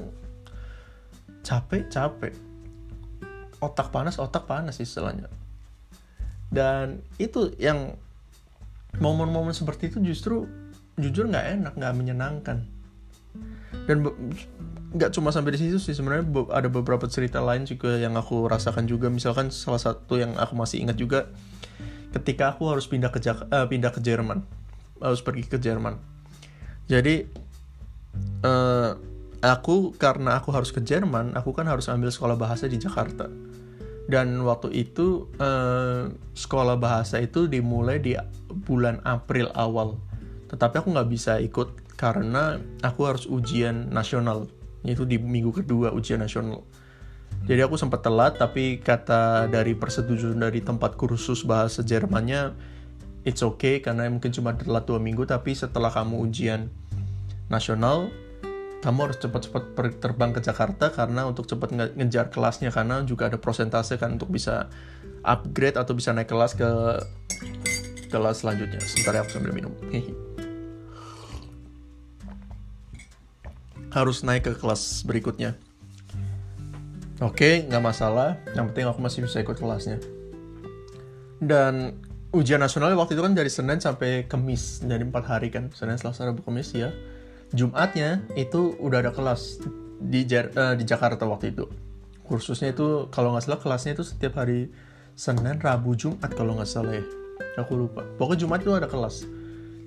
capek 1.47 1.87
capek. 1.87 2.33
Otak 3.63 3.95
panas 3.95 4.19
otak 4.19 4.43
panas 4.43 4.83
istilahnya. 4.83 5.31
Dan 6.51 6.99
itu 7.15 7.55
yang 7.55 7.95
momen-momen 8.99 9.55
seperti 9.55 9.87
itu 9.87 10.03
justru 10.03 10.47
jujur 10.99 11.29
nggak 11.29 11.47
enak 11.61 11.73
nggak 11.77 11.95
menyenangkan 11.95 12.65
dan 13.87 14.03
nggak 14.91 15.15
cuma 15.15 15.31
sampai 15.31 15.55
di 15.55 15.59
situ 15.63 15.79
sih 15.79 15.95
sebenarnya 15.95 16.27
ada 16.51 16.67
beberapa 16.67 17.07
cerita 17.07 17.39
lain 17.39 17.63
juga 17.63 17.95
yang 17.95 18.19
aku 18.19 18.47
rasakan 18.51 18.83
juga. 18.83 19.07
Misalkan 19.07 19.47
salah 19.49 19.79
satu 19.79 20.19
yang 20.19 20.35
aku 20.35 20.53
masih 20.59 20.83
ingat 20.83 20.99
juga 20.99 21.31
ketika 22.11 22.51
aku 22.55 22.67
harus 22.67 22.87
pindah 22.87 23.11
ke 23.11 23.23
Jak 23.23 23.47
uh, 23.47 23.67
pindah 23.67 23.95
ke 23.95 24.03
Jerman. 24.03 24.43
Harus 24.99 25.23
pergi 25.23 25.47
ke 25.47 25.55
Jerman. 25.55 25.95
Jadi 26.91 27.27
uh, 28.43 28.91
aku 29.39 29.95
karena 29.95 30.35
aku 30.39 30.51
harus 30.51 30.75
ke 30.75 30.83
Jerman 30.83 31.35
aku 31.37 31.55
kan 31.55 31.69
harus 31.69 31.87
ambil 31.87 32.11
sekolah 32.11 32.35
bahasa 32.35 32.67
di 32.67 32.75
Jakarta. 32.75 33.31
Dan 34.07 34.39
waktu 34.43 34.71
itu 34.71 35.31
uh, 35.39 36.11
sekolah 36.31 36.79
bahasa 36.79 37.19
itu 37.19 37.47
dimulai 37.47 37.99
di 37.99 38.15
bulan 38.67 39.03
April 39.03 39.51
awal. 39.51 39.99
Tetapi 40.47 40.79
aku 40.79 40.95
nggak 40.95 41.09
bisa 41.11 41.43
ikut 41.43 41.86
karena 41.97 42.61
aku 42.85 43.09
harus 43.09 43.25
ujian 43.25 43.89
nasional 43.89 44.47
itu 44.85 45.03
di 45.03 45.17
minggu 45.17 45.51
kedua 45.51 45.91
ujian 45.91 46.21
nasional 46.21 46.63
jadi 47.49 47.67
aku 47.67 47.75
sempat 47.75 48.05
telat 48.05 48.37
tapi 48.39 48.79
kata 48.79 49.49
dari 49.51 49.73
persetujuan 49.75 50.39
dari 50.39 50.63
tempat 50.63 50.95
kursus 50.95 51.43
bahasa 51.43 51.83
Jermannya 51.83 52.55
it's 53.27 53.43
okay 53.43 53.83
karena 53.83 54.07
mungkin 54.07 54.31
cuma 54.31 54.55
telat 54.55 54.87
dua 54.87 55.01
minggu 55.01 55.25
tapi 55.27 55.57
setelah 55.57 55.91
kamu 55.91 56.21
ujian 56.23 56.71
nasional 57.49 58.07
kamu 58.85 59.09
harus 59.09 59.17
cepat-cepat 59.17 59.63
terbang 59.97 60.31
ke 60.31 60.39
Jakarta 60.39 60.93
karena 60.93 61.25
untuk 61.25 61.49
cepat 61.49 61.73
nge 61.73 61.85
ngejar 61.97 62.29
kelasnya 62.29 62.69
karena 62.69 63.01
juga 63.03 63.27
ada 63.27 63.41
prosentase 63.41 63.97
kan 63.97 64.15
untuk 64.15 64.29
bisa 64.29 64.69
upgrade 65.25 65.75
atau 65.75 65.97
bisa 65.97 66.13
naik 66.13 66.29
kelas 66.29 66.53
ke 66.53 66.69
kelas 68.07 68.45
selanjutnya. 68.45 68.79
Sebentar 68.79 69.19
ya 69.19 69.21
aku 69.25 69.31
sambil 69.35 69.51
minum. 69.51 69.73
Harus 73.97 74.21
naik 74.21 74.45
ke 74.45 74.53
kelas 74.53 75.01
berikutnya. 75.03 75.57
Oke, 77.17 77.65
nggak 77.65 77.81
masalah. 77.81 78.37
Yang 78.53 78.65
penting 78.73 78.85
aku 78.85 78.99
masih 79.01 79.25
bisa 79.25 79.41
ikut 79.41 79.57
kelasnya. 79.57 79.97
Dan 81.41 81.97
ujian 82.29 82.61
nasional 82.61 82.93
waktu 82.93 83.17
itu 83.17 83.23
kan 83.25 83.33
dari 83.33 83.49
Senin 83.49 83.81
sampai 83.81 84.29
Kamis, 84.29 84.85
jadi 84.85 85.01
empat 85.01 85.25
hari 85.25 85.49
kan. 85.49 85.73
Senin, 85.73 85.97
Selasa, 85.97 86.29
Rabu, 86.29 86.45
Kamis 86.45 86.77
ya. 86.77 86.93
Jumatnya 87.57 88.21
itu 88.37 88.77
udah 88.77 89.01
ada 89.01 89.11
kelas 89.15 89.57
di 89.97 90.29
uh, 90.29 90.77
di 90.77 90.83
Jakarta 90.85 91.25
waktu 91.25 91.57
itu. 91.57 91.65
Kursusnya 92.21 92.75
itu 92.75 93.09
kalau 93.09 93.33
nggak 93.33 93.49
salah 93.49 93.59
kelasnya 93.65 93.97
itu 93.97 94.03
setiap 94.05 94.37
hari 94.37 94.69
Senin, 95.17 95.57
Rabu, 95.57 95.97
Jumat 95.97 96.29
kalau 96.37 96.53
nggak 96.53 96.69
salah 96.69 96.93
ya. 96.93 97.05
Aku 97.57 97.73
lupa. 97.73 98.05
Pokoknya 98.21 98.45
Jumat 98.45 98.61
itu 98.61 98.73
ada 98.77 98.85
kelas. 98.85 99.25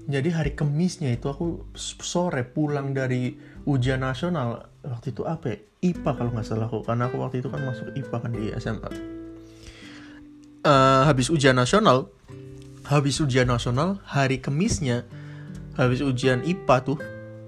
Jadi 0.09 0.29
hari 0.33 0.53
Kemisnya 0.57 1.13
itu 1.13 1.29
aku 1.29 1.69
sore 1.77 2.47
pulang 2.47 2.97
dari 2.97 3.37
ujian 3.69 4.01
nasional 4.01 4.71
waktu 4.81 5.13
itu 5.13 5.29
apa 5.29 5.47
ya? 5.53 5.59
IPA 5.81 6.11
kalau 6.13 6.31
nggak 6.37 6.45
salah 6.45 6.69
aku 6.69 6.85
karena 6.85 7.09
aku 7.09 7.17
waktu 7.25 7.41
itu 7.41 7.49
kan 7.49 7.61
masuk 7.65 7.89
IPA 7.97 8.17
kan 8.21 8.31
di 8.37 8.53
SMA 8.61 8.91
uh, 8.91 8.93
eh, 10.69 11.03
habis 11.09 11.33
ujian 11.33 11.57
nasional 11.57 12.13
habis 12.85 13.17
ujian 13.21 13.49
nasional 13.49 13.97
hari 14.05 14.45
kemisnya 14.45 15.09
habis 15.81 16.05
ujian 16.05 16.45
IPA 16.45 16.77
tuh 16.85 16.99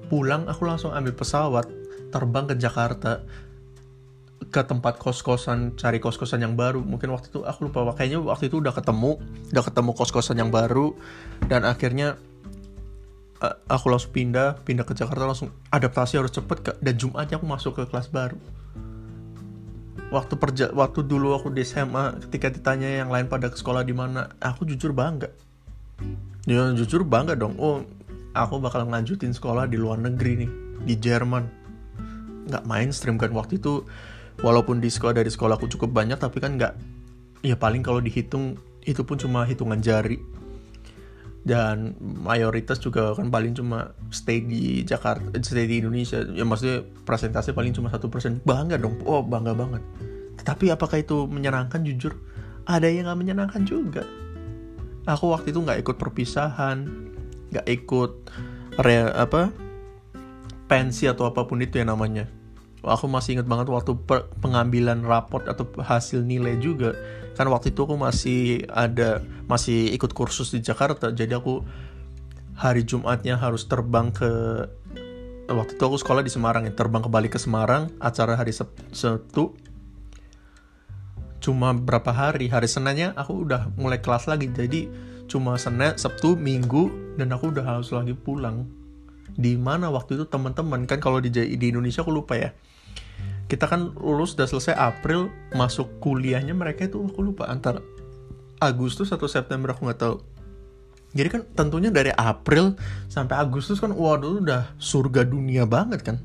pulang 0.09 0.49
aku 0.49 0.65
langsung 0.65 0.97
ambil 0.97 1.13
pesawat 1.13 1.69
terbang 2.09 2.49
ke 2.49 2.57
Jakarta 2.57 3.21
ke 4.53 4.61
tempat 4.65 5.01
kos-kosan 5.01 5.77
cari 5.77 6.01
kos-kosan 6.01 6.45
yang 6.45 6.57
baru 6.57 6.81
mungkin 6.81 7.13
waktu 7.13 7.33
itu 7.33 7.45
aku 7.45 7.69
lupa 7.69 7.89
kayaknya 7.97 8.21
waktu 8.21 8.49
itu 8.49 8.61
udah 8.61 8.73
ketemu 8.73 9.21
udah 9.53 9.65
ketemu 9.65 9.91
kos-kosan 9.97 10.41
yang 10.41 10.49
baru 10.53 10.97
dan 11.49 11.65
akhirnya 11.69 12.21
aku 13.67 13.87
langsung 13.91 14.15
pindah 14.15 14.63
pindah 14.63 14.87
ke 14.87 14.95
Jakarta 14.95 15.27
langsung 15.27 15.51
adaptasi 15.75 16.19
harus 16.19 16.31
cepet 16.31 16.79
dan 16.79 16.95
Jumatnya 16.95 17.37
aku 17.43 17.47
masuk 17.47 17.73
ke 17.79 17.83
kelas 17.91 18.07
baru. 18.09 18.39
Waktu 20.13 20.35
perja 20.37 20.67
waktu 20.71 21.03
dulu 21.09 21.33
aku 21.35 21.49
di 21.51 21.65
SMA 21.65 22.21
ketika 22.29 22.53
ditanya 22.53 23.03
yang 23.03 23.09
lain 23.09 23.27
pada 23.27 23.49
ke 23.49 23.57
sekolah 23.57 23.83
di 23.83 23.97
mana 23.97 24.31
aku 24.39 24.69
jujur 24.69 24.93
bangga. 24.93 25.33
Ya 26.45 26.71
jujur 26.77 27.03
bangga 27.03 27.35
dong. 27.35 27.57
Oh 27.59 27.83
aku 28.37 28.61
bakal 28.61 28.87
ngelanjutin 28.87 29.33
sekolah 29.33 29.67
di 29.67 29.81
luar 29.81 29.99
negeri 29.99 30.47
nih 30.47 30.51
di 30.85 30.95
Jerman. 31.01 31.45
Nggak 32.47 32.65
mainstream 32.69 33.17
kan 33.17 33.33
waktu 33.35 33.59
itu. 33.59 33.83
Walaupun 34.41 34.81
di 34.81 34.89
sekolah 34.89 35.17
dari 35.17 35.29
sekolah 35.29 35.61
aku 35.61 35.69
cukup 35.69 35.93
banyak 35.93 36.17
tapi 36.17 36.41
kan 36.41 36.57
nggak 36.57 36.73
ya 37.45 37.59
paling 37.59 37.83
kalau 37.85 38.01
dihitung 38.01 38.57
itu 38.83 39.03
pun 39.07 39.19
cuma 39.19 39.47
hitungan 39.47 39.79
jari 39.79 40.19
dan 41.43 41.99
mayoritas 41.99 42.79
juga 42.79 43.19
kan 43.19 43.27
paling 43.27 43.59
cuma 43.59 43.99
stay 44.15 44.43
di 44.43 44.87
Jakarta 44.87 45.35
stay 45.43 45.67
di 45.67 45.83
Indonesia. 45.83 46.23
Ya 46.31 46.47
maksudnya 46.47 46.87
presentasi 47.03 47.51
paling 47.55 47.75
cuma 47.75 47.91
satu 47.91 48.07
persen. 48.07 48.39
Bangga 48.47 48.79
dong. 48.79 49.03
Oh 49.03 49.23
bangga 49.23 49.55
banget. 49.55 49.83
Tetapi 50.39 50.71
apakah 50.71 51.03
itu 51.03 51.27
menyenangkan? 51.27 51.83
Jujur 51.83 52.15
ada 52.67 52.87
yang 52.87 53.11
nggak 53.11 53.19
menyenangkan 53.19 53.63
juga. 53.67 54.07
Aku 55.11 55.35
waktu 55.35 55.51
itu 55.51 55.59
nggak 55.59 55.83
ikut 55.83 55.97
perpisahan 55.99 57.11
nggak 57.53 57.69
ikut 57.69 58.13
re, 58.81 59.13
apa 59.13 59.53
pensi 60.65 61.05
atau 61.05 61.29
apa 61.29 61.45
pun 61.45 61.61
itu 61.61 61.77
ya 61.77 61.85
namanya 61.85 62.25
aku 62.83 63.07
masih 63.07 63.39
ingat 63.39 63.47
banget 63.47 63.71
waktu 63.71 63.95
pengambilan 64.43 65.07
raport 65.07 65.47
atau 65.47 65.67
hasil 65.79 66.27
nilai 66.27 66.59
juga. 66.59 66.99
Kan 67.39 67.49
waktu 67.49 67.71
itu 67.71 67.87
aku 67.87 67.95
masih 67.97 68.67
ada 68.69 69.23
masih 69.47 69.95
ikut 69.95 70.11
kursus 70.13 70.51
di 70.51 70.61
Jakarta. 70.61 71.15
Jadi 71.15 71.33
aku 71.33 71.63
hari 72.59 72.83
Jumatnya 72.83 73.39
harus 73.39 73.65
terbang 73.71 74.11
ke 74.11 74.31
waktu 75.49 75.79
itu 75.79 75.83
aku 75.83 75.97
sekolah 75.99 76.27
di 76.27 76.31
Semarang 76.31 76.67
ya. 76.67 76.75
Terbang 76.75 77.07
kembali 77.07 77.31
ke 77.31 77.39
Semarang 77.39 77.89
acara 78.03 78.35
hari 78.35 78.53
Sabtu 78.53 79.55
cuma 81.43 81.75
berapa 81.75 82.11
hari? 82.15 82.47
Hari 82.47 82.71
Seninnya 82.71 83.15
aku 83.19 83.47
udah 83.47 83.71
mulai 83.79 84.03
kelas 84.03 84.27
lagi. 84.27 84.51
Jadi 84.51 84.91
cuma 85.31 85.55
Senin 85.55 85.95
Sabtu 85.95 86.35
Minggu 86.35 87.15
dan 87.15 87.31
aku 87.31 87.55
udah 87.55 87.63
harus 87.63 87.95
lagi 87.95 88.15
pulang. 88.15 88.67
Di 89.33 89.57
mana 89.57 89.89
waktu 89.89 90.19
itu 90.21 90.27
teman-teman? 90.29 90.85
Kan 90.85 90.99
kalau 91.01 91.23
di 91.23 91.33
di 91.33 91.67
Indonesia 91.71 92.05
aku 92.05 92.13
lupa 92.13 92.37
ya 92.37 92.53
kita 93.53 93.69
kan 93.69 93.93
lulus 94.01 94.33
udah 94.33 94.49
selesai 94.49 94.73
April 94.73 95.29
masuk 95.53 96.01
kuliahnya 96.01 96.57
mereka 96.57 96.89
itu 96.89 97.05
aku 97.05 97.21
lupa 97.21 97.53
antara 97.53 97.85
Agustus 98.63 99.13
atau 99.13 99.29
September 99.29 99.77
aku 99.77 99.85
nggak 99.85 100.01
tahu. 100.01 100.17
Jadi 101.13 101.29
kan 101.29 101.43
tentunya 101.53 101.93
dari 101.93 102.09
April 102.17 102.79
sampai 103.13 103.37
Agustus 103.37 103.77
kan 103.77 103.93
waduh 103.93 104.41
udah 104.41 104.73
surga 104.81 105.29
dunia 105.29 105.69
banget 105.69 106.01
kan. 106.01 106.17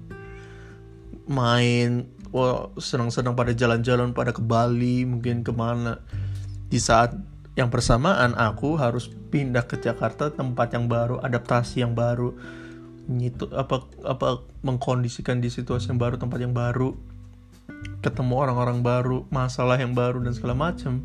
Main 1.27 2.07
wah 2.31 2.71
senang-senang 2.79 3.35
pada 3.35 3.51
jalan-jalan 3.51 4.15
pada 4.15 4.31
ke 4.31 4.39
Bali 4.39 5.03
mungkin 5.03 5.43
ke 5.43 5.51
mana. 5.51 5.99
Di 6.71 6.79
saat 6.79 7.11
yang 7.59 7.67
bersamaan 7.67 8.37
aku 8.37 8.79
harus 8.79 9.09
pindah 9.09 9.67
ke 9.67 9.81
Jakarta 9.81 10.31
tempat 10.31 10.71
yang 10.77 10.87
baru 10.87 11.19
adaptasi 11.19 11.83
yang 11.83 11.91
baru 11.91 12.31
nyitu 13.07 13.47
apa 13.55 13.87
apa 14.03 14.43
mengkondisikan 14.61 15.39
di 15.39 15.47
situasi 15.47 15.95
yang 15.95 15.99
baru 15.99 16.19
tempat 16.19 16.43
yang 16.43 16.51
baru 16.51 16.95
ketemu 18.01 18.33
orang-orang 18.37 18.79
baru, 18.85 19.25
masalah 19.33 19.77
yang 19.77 19.93
baru 19.97 20.21
dan 20.23 20.33
segala 20.33 20.55
macam. 20.55 21.03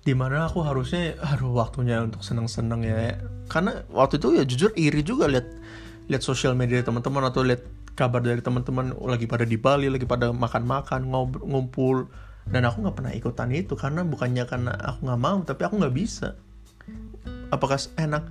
di 0.00 0.16
mana 0.16 0.48
aku 0.48 0.64
harusnya 0.64 1.12
aduh 1.20 1.52
waktunya 1.52 2.00
untuk 2.00 2.24
seneng-seneng 2.24 2.80
ya. 2.88 3.20
Karena 3.52 3.84
waktu 3.92 4.16
itu 4.16 4.32
ya 4.32 4.48
jujur 4.48 4.72
iri 4.72 5.04
juga 5.04 5.28
lihat 5.28 5.44
lihat 6.08 6.24
sosial 6.24 6.56
media 6.56 6.80
teman-teman 6.80 7.28
atau 7.28 7.44
lihat 7.44 7.60
kabar 7.92 8.24
dari 8.24 8.40
teman-teman 8.40 8.96
lagi 8.96 9.28
pada 9.28 9.44
di 9.44 9.60
Bali 9.60 9.92
lagi 9.92 10.08
pada 10.08 10.32
makan-makan 10.32 11.04
ngumpul. 11.44 12.08
Dan 12.48 12.64
aku 12.64 12.80
nggak 12.80 12.96
pernah 12.96 13.12
ikutan 13.12 13.52
itu 13.52 13.76
karena 13.76 14.00
bukannya 14.00 14.48
karena 14.48 14.72
aku 14.72 15.04
nggak 15.04 15.20
mau 15.20 15.38
tapi 15.44 15.62
aku 15.68 15.74
nggak 15.76 15.92
bisa. 15.94 16.32
Apakah 17.52 17.76
enak? 18.00 18.24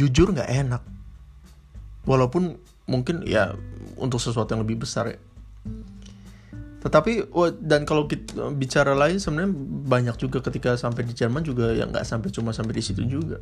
Jujur 0.00 0.32
nggak 0.32 0.48
enak 0.48 0.82
walaupun 2.08 2.56
mungkin 2.88 3.22
ya 3.26 3.54
untuk 4.00 4.18
sesuatu 4.18 4.56
yang 4.56 4.62
lebih 4.64 4.82
besar 4.82 5.14
ya. 5.14 5.18
Tetapi 6.80 7.28
dan 7.60 7.84
kalau 7.84 8.08
kita 8.08 8.56
bicara 8.56 8.96
lain 8.96 9.20
sebenarnya 9.20 9.52
banyak 9.84 10.16
juga 10.16 10.40
ketika 10.40 10.80
sampai 10.80 11.04
di 11.04 11.12
Jerman 11.12 11.44
juga 11.44 11.76
yang 11.76 11.92
nggak 11.92 12.08
sampai 12.08 12.32
cuma 12.32 12.56
sampai 12.56 12.72
di 12.72 12.82
situ 12.82 13.04
juga. 13.04 13.36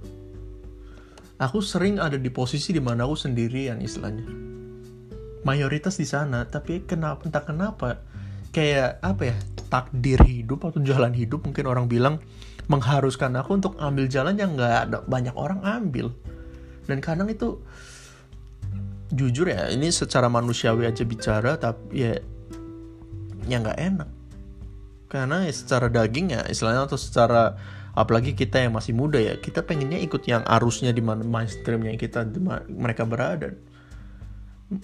Aku 1.38 1.62
sering 1.62 2.02
ada 2.02 2.18
di 2.18 2.34
posisi 2.34 2.74
di 2.74 2.82
mana 2.82 3.06
aku 3.06 3.14
sendirian 3.14 3.78
istilahnya. 3.78 4.26
Mayoritas 5.46 5.94
di 5.94 6.06
sana 6.06 6.42
tapi 6.50 6.82
kenapa 6.82 7.30
entah 7.30 7.46
kenapa 7.46 8.02
kayak 8.50 8.98
apa 9.06 9.22
ya 9.30 9.36
takdir 9.70 10.18
hidup 10.26 10.66
atau 10.66 10.82
jalan 10.82 11.14
hidup 11.14 11.46
mungkin 11.46 11.70
orang 11.70 11.86
bilang 11.86 12.18
mengharuskan 12.66 13.38
aku 13.38 13.62
untuk 13.62 13.78
ambil 13.78 14.10
jalan 14.10 14.34
yang 14.34 14.58
nggak 14.58 14.90
ada 14.90 14.98
banyak 15.06 15.32
orang 15.38 15.62
ambil. 15.62 16.10
Dan 16.90 16.98
kadang 16.98 17.30
itu 17.30 17.62
jujur 19.12 19.48
ya 19.48 19.72
ini 19.72 19.88
secara 19.88 20.28
manusiawi 20.28 20.84
aja 20.84 21.02
bicara 21.04 21.56
tapi 21.56 21.94
ya 21.96 22.12
ya 23.48 23.56
nggak 23.60 23.78
enak. 23.80 24.08
Karena 25.08 25.48
ya 25.48 25.52
secara 25.52 25.88
daging 25.88 26.36
ya 26.36 26.44
istilahnya 26.48 26.84
atau 26.84 27.00
secara 27.00 27.56
apalagi 27.96 28.36
kita 28.36 28.60
yang 28.60 28.76
masih 28.76 28.92
muda 28.92 29.16
ya 29.16 29.34
kita 29.40 29.64
pengennya 29.64 29.98
ikut 30.04 30.22
yang 30.28 30.44
arusnya 30.44 30.92
di 30.92 31.00
mana 31.00 31.24
mainstreamnya 31.24 31.96
kita 31.96 32.28
mereka 32.68 33.08
berada. 33.08 33.56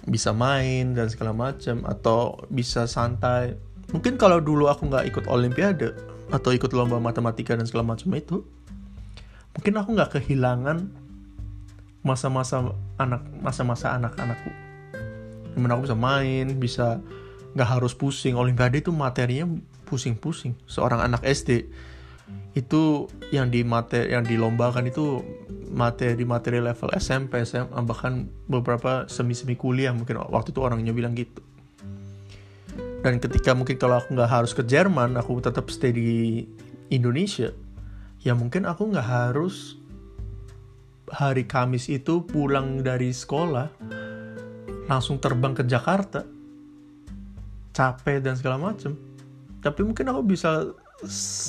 Bisa 0.08 0.32
main 0.32 0.96
dan 0.96 1.12
segala 1.12 1.36
macam 1.36 1.84
atau 1.84 2.40
bisa 2.48 2.88
santai. 2.88 3.60
Mungkin 3.92 4.16
kalau 4.16 4.40
dulu 4.40 4.72
aku 4.72 4.88
nggak 4.88 5.12
ikut 5.12 5.24
olimpiade 5.28 5.92
atau 6.32 6.50
ikut 6.56 6.72
lomba 6.72 6.96
matematika 6.96 7.52
dan 7.52 7.68
segala 7.68 7.92
macam 7.92 8.08
itu 8.16 8.40
mungkin 9.54 9.74
aku 9.78 9.88
nggak 9.94 10.10
kehilangan 10.18 10.90
masa-masa 12.04 12.60
anak 13.00 13.24
masa-masa 13.40 13.96
anak-anakku. 13.96 14.52
Di 15.56 15.58
mana 15.58 15.74
aku 15.74 15.88
bisa 15.88 15.96
main 15.96 16.46
bisa 16.60 16.86
nggak 17.56 17.68
harus 17.80 17.96
pusing. 17.96 18.36
Olimpiade 18.36 18.84
itu 18.84 18.92
materinya 18.92 19.48
pusing-pusing. 19.88 20.52
Seorang 20.68 21.00
anak 21.00 21.24
SD 21.24 21.64
itu 22.54 23.10
yang 23.34 23.50
di 23.50 23.66
materi 23.66 24.14
yang 24.14 24.22
dilombakan 24.22 24.86
itu 24.86 25.24
materi 25.74 26.22
materi 26.22 26.62
level 26.62 26.92
SMP 26.94 27.42
SMA 27.42 27.82
bahkan 27.82 28.30
beberapa 28.46 29.08
semi 29.10 29.32
semi 29.32 29.56
kuliah 29.56 29.90
mungkin. 29.96 30.20
Waktu 30.20 30.52
itu 30.52 30.60
orangnya 30.60 30.92
bilang 30.92 31.16
gitu. 31.16 31.40
Dan 33.00 33.20
ketika 33.20 33.56
mungkin 33.56 33.80
kalau 33.80 34.00
aku 34.00 34.12
nggak 34.12 34.30
harus 34.30 34.52
ke 34.52 34.64
Jerman 34.64 35.16
aku 35.16 35.40
tetap 35.40 35.68
stay 35.72 35.92
di 35.92 36.44
Indonesia 36.92 37.52
ya 38.24 38.32
mungkin 38.32 38.64
aku 38.64 38.88
nggak 38.88 39.04
harus 39.04 39.76
hari 41.10 41.44
Kamis 41.44 41.92
itu 41.92 42.24
pulang 42.24 42.80
dari 42.80 43.12
sekolah 43.12 43.68
langsung 44.88 45.20
terbang 45.20 45.52
ke 45.56 45.64
Jakarta. 45.64 46.24
Capek 47.74 48.22
dan 48.22 48.38
segala 48.38 48.56
macem. 48.56 48.94
Tapi 49.58 49.80
mungkin 49.82 50.06
aku 50.14 50.22
bisa 50.22 50.70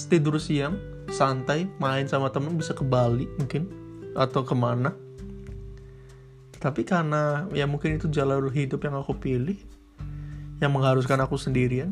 tidur 0.09 0.41
siang 0.41 0.75
santai 1.13 1.69
main 1.77 2.09
sama 2.09 2.33
temen 2.33 2.57
bisa 2.57 2.73
ke 2.73 2.81
Bali 2.81 3.29
mungkin 3.37 3.69
atau 4.17 4.41
ke 4.41 4.55
mana. 4.57 4.89
Tapi 6.57 6.81
karena 6.81 7.45
ya 7.53 7.69
mungkin 7.69 8.01
itu 8.01 8.09
jalur 8.09 8.49
hidup 8.49 8.81
yang 8.81 8.97
aku 8.97 9.13
pilih 9.13 9.59
yang 10.63 10.71
mengharuskan 10.71 11.19
aku 11.19 11.35
sendirian 11.35 11.91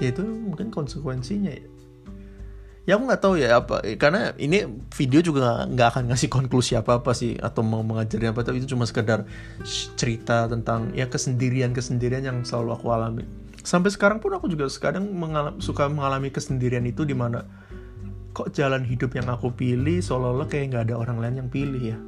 ya 0.00 0.10
itu 0.10 0.24
mungkin 0.24 0.72
konsekuensinya 0.74 1.52
ya 1.52 1.64
ya 2.84 3.00
aku 3.00 3.08
nggak 3.08 3.22
tahu 3.24 3.34
ya 3.40 3.64
apa 3.64 3.80
karena 3.96 4.36
ini 4.36 4.68
video 4.92 5.24
juga 5.24 5.64
nggak 5.64 5.88
akan 5.96 6.02
ngasih 6.12 6.28
konklusi 6.28 6.76
apa 6.76 7.00
apa 7.00 7.16
sih 7.16 7.40
atau 7.40 7.64
mau 7.64 7.80
mengajarnya 7.80 8.36
apa 8.36 8.44
tapi 8.44 8.60
itu 8.60 8.76
cuma 8.76 8.84
sekedar 8.84 9.24
cerita 9.96 10.44
tentang 10.52 10.92
ya 10.92 11.08
kesendirian 11.08 11.72
kesendirian 11.72 12.24
yang 12.24 12.38
selalu 12.44 12.76
aku 12.76 12.86
alami. 12.92 13.24
Sampai 13.64 13.88
sekarang 13.88 14.20
pun 14.20 14.36
aku 14.36 14.52
juga 14.52 14.68
sekarang 14.68 15.08
mengalami, 15.08 15.56
suka 15.64 15.88
mengalami 15.88 16.28
kesendirian 16.28 16.84
itu 16.84 17.08
di 17.08 17.16
mana 17.16 17.48
kok 18.36 18.52
jalan 18.52 18.84
hidup 18.84 19.16
yang 19.16 19.32
aku 19.32 19.48
pilih 19.56 20.04
seolah-olah 20.04 20.44
kayak 20.44 20.76
nggak 20.76 20.84
ada 20.92 20.94
orang 21.00 21.16
lain 21.24 21.34
yang 21.40 21.48
pilih 21.48 21.80
ya. 21.80 21.98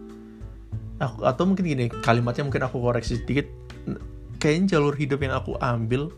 Aku, 1.01 1.25
atau 1.25 1.49
mungkin 1.49 1.65
gini 1.65 1.89
kalimatnya 2.05 2.45
mungkin 2.45 2.65
aku 2.69 2.77
koreksi 2.81 3.21
sedikit 3.21 3.49
kayaknya 4.37 4.77
jalur 4.77 4.93
hidup 4.93 5.25
yang 5.25 5.33
aku 5.33 5.57
ambil 5.61 6.13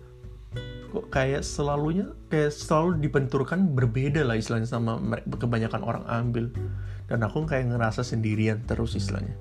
kok 0.88 1.12
kayak 1.12 1.44
selalunya 1.44 2.08
kayak 2.32 2.52
selalu 2.52 3.04
dibenturkan 3.04 3.76
berbeda 3.76 4.24
lah 4.24 4.40
istilahnya 4.40 4.68
sama 4.68 4.96
kebanyakan 5.28 5.82
orang 5.84 6.04
ambil. 6.08 6.48
Dan 7.08 7.24
aku 7.24 7.48
kayak 7.48 7.72
ngerasa 7.72 8.04
sendirian 8.04 8.60
terus 8.68 8.92
istilahnya. 8.96 9.32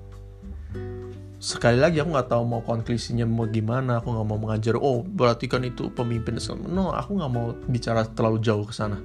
Sekali 1.38 1.78
lagi 1.78 2.02
aku 2.02 2.10
nggak 2.16 2.34
tahu 2.34 2.42
mau 2.48 2.62
konklusinya 2.64 3.22
mau 3.22 3.46
gimana 3.46 4.02
aku 4.02 4.10
nggak 4.10 4.26
mau 4.26 4.38
mengajar. 4.40 4.74
Oh 4.80 5.04
berarti 5.04 5.46
kan 5.46 5.62
itu 5.62 5.92
pemimpin 5.92 6.40
no 6.66 6.90
aku 6.90 7.20
nggak 7.20 7.32
mau 7.32 7.54
bicara 7.68 8.08
terlalu 8.08 8.40
jauh 8.42 8.64
ke 8.64 8.74
sana. 8.74 8.98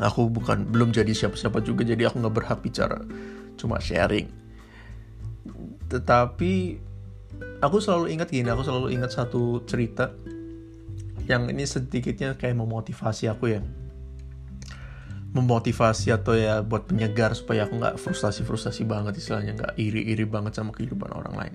Aku 0.00 0.26
bukan 0.26 0.66
belum 0.66 0.90
jadi 0.90 1.10
siapa-siapa 1.14 1.62
juga 1.62 1.86
jadi 1.86 2.08
aku 2.10 2.22
nggak 2.22 2.34
berhak 2.34 2.58
bicara. 2.62 3.02
Cuma 3.60 3.78
sharing. 3.78 4.30
Tetapi 5.90 6.52
aku 7.60 7.76
selalu 7.82 8.14
ingat 8.14 8.28
gini 8.30 8.48
aku 8.48 8.62
selalu 8.64 8.94
ingat 8.94 9.10
satu 9.12 9.62
cerita 9.68 10.14
yang 11.24 11.48
ini 11.48 11.64
sedikitnya 11.64 12.36
kayak 12.36 12.56
memotivasi 12.56 13.28
aku 13.32 13.56
ya. 13.56 13.60
Memotivasi 15.34 16.14
atau 16.14 16.38
ya 16.38 16.62
buat 16.62 16.86
penyegar 16.86 17.34
supaya 17.34 17.66
aku 17.66 17.80
nggak 17.80 17.98
frustasi 17.98 18.46
frustasi 18.46 18.86
banget 18.86 19.18
istilahnya 19.18 19.58
nggak 19.58 19.74
iri 19.80 20.14
iri 20.14 20.22
banget 20.28 20.54
sama 20.60 20.70
kehidupan 20.70 21.10
orang 21.10 21.34
lain. 21.34 21.54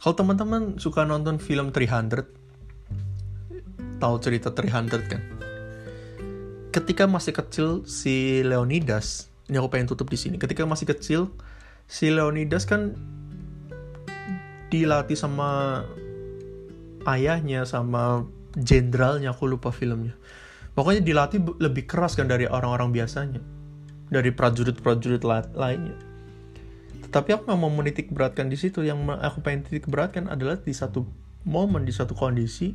Kalau 0.00 0.16
teman-teman 0.16 0.80
suka 0.80 1.04
nonton 1.04 1.36
film 1.36 1.72
300 1.72 2.24
tahu 4.00 4.14
cerita 4.20 4.52
300 4.52 5.12
kan? 5.12 5.20
Ketika 6.72 7.04
masih 7.06 7.32
kecil 7.36 7.68
si 7.84 8.40
Leonidas 8.42 9.34
ini 9.48 9.60
aku 9.60 9.68
pengen 9.68 9.92
tutup 9.92 10.08
di 10.08 10.16
sini. 10.16 10.40
Ketika 10.40 10.64
masih 10.64 10.88
kecil 10.88 11.28
si 11.84 12.08
Leonidas 12.08 12.64
kan 12.64 12.96
dilatih 14.72 15.14
sama 15.14 15.84
ayahnya 17.04 17.68
sama 17.68 18.24
jenderalnya 18.54 19.34
aku 19.34 19.50
lupa 19.50 19.74
filmnya 19.74 20.14
Pokoknya 20.74 21.06
dilatih 21.06 21.38
lebih 21.62 21.86
keras 21.86 22.18
kan 22.18 22.26
dari 22.26 22.50
orang-orang 22.50 22.90
biasanya. 22.90 23.38
Dari 24.10 24.34
prajurit-prajurit 24.34 25.22
lainnya. 25.54 25.94
Tetapi 27.08 27.30
aku 27.30 27.42
nggak 27.46 27.60
mau 27.62 27.70
menitik 27.70 28.10
beratkan 28.10 28.50
di 28.50 28.58
situ. 28.58 28.82
Yang 28.82 29.06
aku 29.22 29.38
pengen 29.46 29.62
titik 29.62 29.86
beratkan 29.86 30.26
adalah 30.26 30.58
di 30.58 30.74
satu 30.74 31.06
momen, 31.46 31.86
di 31.86 31.94
satu 31.94 32.18
kondisi, 32.18 32.74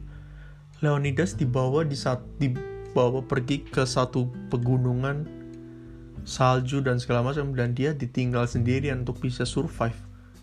Leonidas 0.79 1.35
dibawa 1.35 1.83
di 1.83 1.99
saat 1.99 2.23
dibawa 2.39 3.19
pergi 3.19 3.67
ke 3.67 3.83
satu 3.83 4.31
pegunungan 4.47 5.27
salju 6.23 6.79
dan 6.79 7.03
segala 7.03 7.27
macam 7.27 7.51
dan 7.51 7.75
dia 7.75 7.91
ditinggal 7.91 8.47
sendirian 8.47 9.03
untuk 9.03 9.19
bisa 9.19 9.43
survive 9.43 9.95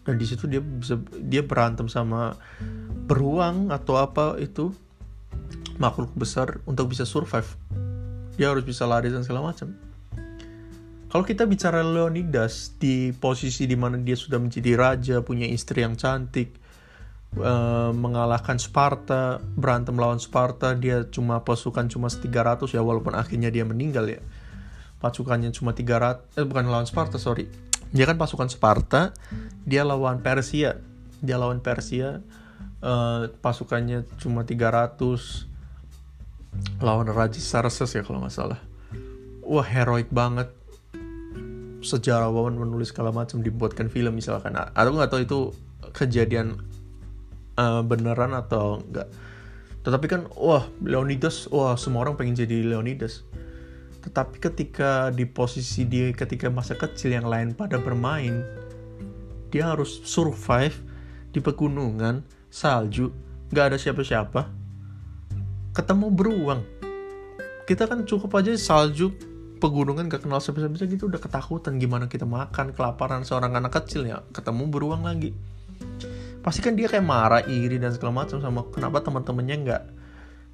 dan 0.05 0.21
di 0.21 0.27
situ 0.29 0.49
dia 0.49 0.61
bisa 0.61 0.99
dia 1.25 1.45
berantem 1.45 1.87
sama 1.87 2.35
beruang 3.07 3.71
atau 3.71 4.01
apa 4.01 4.37
itu 4.41 4.77
makhluk 5.77 6.13
besar 6.17 6.61
untuk 6.69 6.93
bisa 6.93 7.05
survive. 7.09 7.49
Dia 8.37 8.53
harus 8.53 8.65
bisa 8.65 8.85
lari 8.85 9.09
dan 9.09 9.25
segala 9.25 9.53
macam. 9.53 9.73
Kalau 11.07 11.25
kita 11.25 11.49
bicara 11.49 11.81
Leonidas 11.81 12.77
di 12.77 13.15
posisi 13.15 13.65
di 13.65 13.79
mana 13.79 13.97
dia 13.97 14.19
sudah 14.19 14.37
menjadi 14.37 14.77
raja, 14.77 15.17
punya 15.25 15.49
istri 15.49 15.81
yang 15.81 15.97
cantik, 15.97 16.53
uh, 17.41 17.95
mengalahkan 17.97 18.61
Sparta, 18.61 19.41
berantem 19.57 19.97
lawan 19.97 20.21
Sparta, 20.21 20.77
dia 20.77 21.09
cuma 21.09 21.41
pasukan 21.41 21.89
cuma 21.89 22.13
300 22.13 22.69
ya 22.69 22.85
walaupun 22.85 23.17
akhirnya 23.17 23.49
dia 23.49 23.65
meninggal 23.65 24.05
ya. 24.13 24.21
Pasukannya 25.01 25.55
cuma 25.57 25.73
300 25.73 26.37
eh 26.37 26.45
bukan 26.45 26.69
lawan 26.69 26.85
Sparta, 26.85 27.17
sorry. 27.17 27.49
Dia 27.95 28.05
kan 28.05 28.21
pasukan 28.21 28.53
Sparta, 28.53 29.17
dia 29.65 29.89
lawan 29.89 30.21
Persia. 30.21 30.77
Dia 31.25 31.41
lawan 31.41 31.65
Persia, 31.65 32.21
uh, 32.85 33.31
pasukannya 33.41 34.05
cuma 34.21 34.45
300 34.45 35.56
lawan 36.81 37.09
Raja 37.09 37.41
Sarses 37.41 37.93
ya 37.95 38.03
kalau 38.05 38.23
nggak 38.25 38.35
salah. 38.35 38.61
Wah 39.47 39.67
heroik 39.67 40.11
banget. 40.11 40.53
Sejarawan 41.85 42.59
menulis 42.59 42.91
segala 42.91 43.15
macam 43.15 43.41
dibuatkan 43.45 43.87
film 43.87 44.19
misalkan. 44.19 44.57
Atau 44.57 44.91
nggak 44.97 45.11
tahu 45.13 45.21
itu 45.23 45.39
kejadian 45.95 46.59
uh, 47.57 47.81
beneran 47.87 48.35
atau 48.35 48.83
enggak 48.83 49.09
tetapi 49.87 50.11
kan 50.11 50.27
wah 50.35 50.67
Leonidas 50.83 51.47
wah 51.55 51.79
semua 51.79 52.03
orang 52.03 52.19
pengen 52.19 52.35
jadi 52.35 52.67
Leonidas. 52.67 53.23
Tetapi 54.03 54.43
ketika 54.43 55.15
di 55.15 55.23
posisi 55.31 55.87
dia 55.87 56.11
ketika 56.11 56.51
masa 56.51 56.75
kecil 56.75 57.15
yang 57.15 57.31
lain 57.31 57.55
pada 57.55 57.79
bermain 57.79 58.43
dia 59.55 59.71
harus 59.71 60.03
survive 60.03 60.75
di 61.31 61.39
pegunungan 61.39 62.27
salju. 62.51 63.15
Nggak 63.55 63.65
ada 63.71 63.79
siapa-siapa 63.79 64.66
ketemu 65.77 66.09
beruang. 66.09 66.65
Kita 67.69 67.85
kan 67.85 68.09
cukup 68.09 68.41
aja 68.41 68.57
salju 68.57 69.13
pegunungan 69.61 70.09
gak 70.09 70.25
kenal 70.25 70.41
siapa-siapa 70.41 70.89
gitu. 70.89 71.13
Udah 71.13 71.21
ketakutan 71.21 71.77
gimana 71.77 72.09
kita 72.09 72.25
makan 72.25 72.73
kelaparan 72.73 73.29
seorang 73.29 73.53
anak 73.53 73.77
kecil 73.77 74.09
ya. 74.09 74.25
Ketemu 74.33 74.73
beruang 74.73 75.05
lagi. 75.05 75.37
Pasti 76.41 76.65
kan 76.65 76.79
dia 76.79 76.89
kayak 76.89 77.05
marah 77.05 77.43
iri 77.45 77.77
dan 77.77 77.93
segala 77.93 78.25
macam 78.25 78.41
sama 78.41 78.65
kenapa 78.73 79.05
teman-temannya 79.05 79.57
nggak 79.67 79.83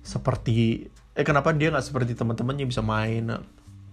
seperti 0.02 0.90
eh 1.14 1.22
kenapa 1.22 1.54
dia 1.54 1.70
nggak 1.70 1.86
seperti 1.86 2.18
teman-temannya 2.18 2.66
bisa 2.66 2.82
main. 2.82 3.30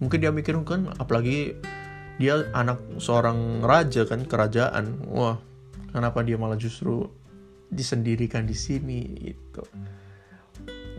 Mungkin 0.02 0.18
dia 0.18 0.34
mikir 0.34 0.58
kan 0.66 0.90
apalagi 0.98 1.54
dia 2.18 2.48
anak 2.56 2.80
seorang 2.98 3.62
raja 3.62 4.08
kan 4.08 4.24
kerajaan. 4.24 5.06
Wah 5.12 5.38
kenapa 5.92 6.24
dia 6.24 6.40
malah 6.40 6.56
justru 6.56 7.06
disendirikan 7.70 8.48
di 8.48 8.56
sini 8.56 9.30
itu 9.30 9.62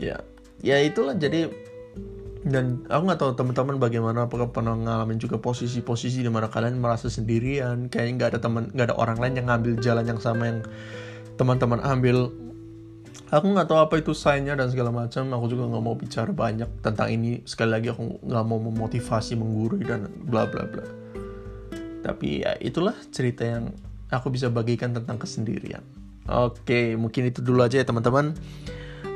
ya. 0.01 0.17
Ya 0.65 0.81
itulah. 0.81 1.13
Jadi 1.13 1.53
dan 2.41 2.81
aku 2.89 3.01
nggak 3.05 3.21
tahu 3.21 3.31
teman-teman 3.37 3.77
bagaimana 3.77 4.25
apakah 4.25 4.49
pernah 4.49 4.73
ngalamin 4.73 5.21
juga 5.21 5.37
posisi-posisi 5.37 6.25
di 6.25 6.31
mana 6.33 6.49
kalian 6.49 6.81
merasa 6.81 7.05
sendirian 7.05 7.85
kayaknya 7.85 8.13
nggak 8.17 8.29
ada 8.33 8.39
teman 8.41 8.63
nggak 8.73 8.87
ada 8.89 8.97
orang 8.97 9.21
lain 9.21 9.33
yang 9.37 9.47
ngambil 9.53 9.77
jalan 9.77 10.05
yang 10.09 10.17
sama 10.17 10.49
yang 10.49 10.59
teman-teman 11.37 11.77
ambil. 11.85 12.33
Aku 13.31 13.47
nggak 13.47 13.71
tahu 13.71 13.79
apa 13.79 13.95
itu 14.01 14.11
signnya 14.11 14.59
dan 14.59 14.67
segala 14.73 14.91
macam. 14.91 15.23
Aku 15.31 15.47
juga 15.47 15.63
nggak 15.69 15.83
mau 15.85 15.95
bicara 15.95 16.35
banyak 16.35 16.67
tentang 16.83 17.07
ini. 17.13 17.39
Sekali 17.47 17.71
lagi 17.71 17.87
aku 17.93 18.19
nggak 18.25 18.43
mau 18.43 18.59
memotivasi 18.59 19.39
menggurui 19.39 19.87
dan 19.87 20.09
bla 20.27 20.49
bla 20.49 20.67
bla. 20.67 20.83
Tapi 22.01 22.43
ya 22.43 22.57
itulah 22.59 22.97
cerita 23.13 23.45
yang 23.45 23.71
aku 24.11 24.33
bisa 24.33 24.51
bagikan 24.51 24.91
tentang 24.91 25.15
kesendirian. 25.15 25.85
Oke 26.27 26.97
mungkin 26.99 27.29
itu 27.29 27.39
dulu 27.39 27.63
aja 27.63 27.79
ya 27.79 27.85
teman-teman 27.87 28.35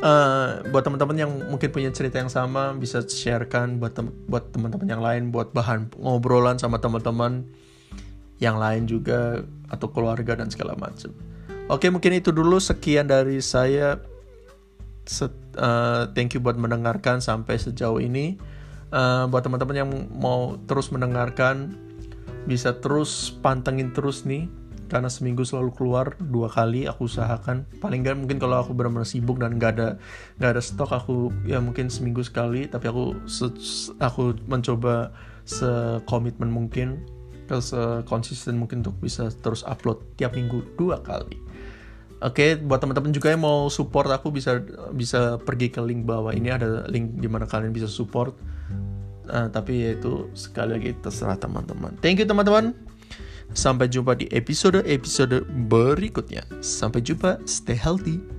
uh, 0.05 0.61
buat 0.69 0.85
teman-teman 0.85 1.17
yang 1.17 1.31
mungkin 1.49 1.73
punya 1.73 1.89
cerita 1.89 2.21
yang 2.21 2.29
sama 2.29 2.77
bisa 2.77 3.01
sharekan 3.01 3.81
buat 3.81 3.97
tem 3.97 4.13
buat 4.29 4.53
teman-teman 4.53 4.87
yang 4.87 5.01
lain 5.01 5.23
buat 5.33 5.51
bahan 5.51 5.89
ngobrolan 5.97 6.61
sama 6.61 6.77
teman-teman 6.77 7.49
yang 8.37 8.61
lain 8.61 8.85
juga 8.85 9.41
atau 9.71 9.87
keluarga 9.89 10.37
dan 10.37 10.51
segala 10.51 10.77
macam. 10.77 11.09
Oke 11.65 11.89
mungkin 11.89 12.13
itu 12.13 12.29
dulu 12.29 12.61
sekian 12.61 13.09
dari 13.09 13.41
saya. 13.41 13.97
Set, 15.05 15.29
uh, 15.61 16.09
thank 16.17 16.33
you 16.33 16.41
buat 16.41 16.57
mendengarkan 16.57 17.21
sampai 17.21 17.61
sejauh 17.61 18.01
ini. 18.01 18.37
Uh, 18.89 19.25
buat 19.29 19.41
teman-teman 19.41 19.75
yang 19.85 19.89
mau 20.13 20.57
terus 20.69 20.93
mendengarkan 20.93 21.73
bisa 22.45 22.77
terus 22.77 23.33
pantengin 23.41 23.89
terus 23.89 24.25
nih 24.25 24.45
karena 24.86 25.10
seminggu 25.10 25.41
selalu 25.41 25.74
keluar 25.74 26.13
dua 26.17 26.45
kali 26.48 26.86
aku 26.86 27.10
usahakan 27.10 27.65
paling 27.82 28.06
nggak 28.06 28.17
mungkin 28.17 28.38
kalau 28.38 28.62
aku 28.62 28.71
benar-benar 28.78 29.08
sibuk 29.10 29.41
dan 29.41 29.58
nggak 29.58 29.71
ada 29.78 29.89
nggak 30.38 30.52
ada 30.58 30.62
stok 30.62 30.93
aku 30.93 31.34
ya 31.50 31.58
mungkin 31.58 31.89
seminggu 31.89 32.21
sekali 32.21 32.69
tapi 32.69 32.86
aku 32.89 33.17
aku 33.98 34.24
mencoba 34.45 35.10
sekomitmen 35.45 36.50
mungkin 36.50 37.02
konsisten 38.10 38.58
mungkin 38.58 38.82
untuk 38.82 38.98
bisa 39.02 39.30
terus 39.41 39.62
upload 39.65 40.02
tiap 40.17 40.34
minggu 40.34 40.65
dua 40.78 41.02
kali 41.02 41.45
Oke, 42.24 42.41
okay, 42.41 42.50
buat 42.56 42.80
teman-teman 42.80 43.12
juga 43.12 43.28
yang 43.28 43.43
mau 43.43 43.67
support 43.67 44.08
aku 44.08 44.32
bisa 44.32 44.63
bisa 44.95 45.36
pergi 45.36 45.67
ke 45.67 45.84
link 45.84 46.08
bawah 46.08 46.32
ini 46.32 46.48
ada 46.48 46.88
link 46.88 47.19
di 47.19 47.28
mana 47.28 47.43
kalian 47.43 47.76
bisa 47.76 47.91
support. 47.91 48.34
Uh, 49.28 49.52
tapi 49.52 49.84
ya 49.84 50.00
itu 50.00 50.32
sekali 50.32 50.80
lagi 50.80 50.95
terserah 51.04 51.36
teman-teman. 51.36 51.91
Thank 52.00 52.24
you 52.24 52.26
teman-teman. 52.26 52.71
Sampai 53.53 53.91
jumpa 53.91 54.17
di 54.17 54.25
episode-episode 54.31 55.45
berikutnya. 55.69 56.41
Sampai 56.63 57.05
jumpa, 57.05 57.38
stay 57.45 57.77
healthy. 57.77 58.35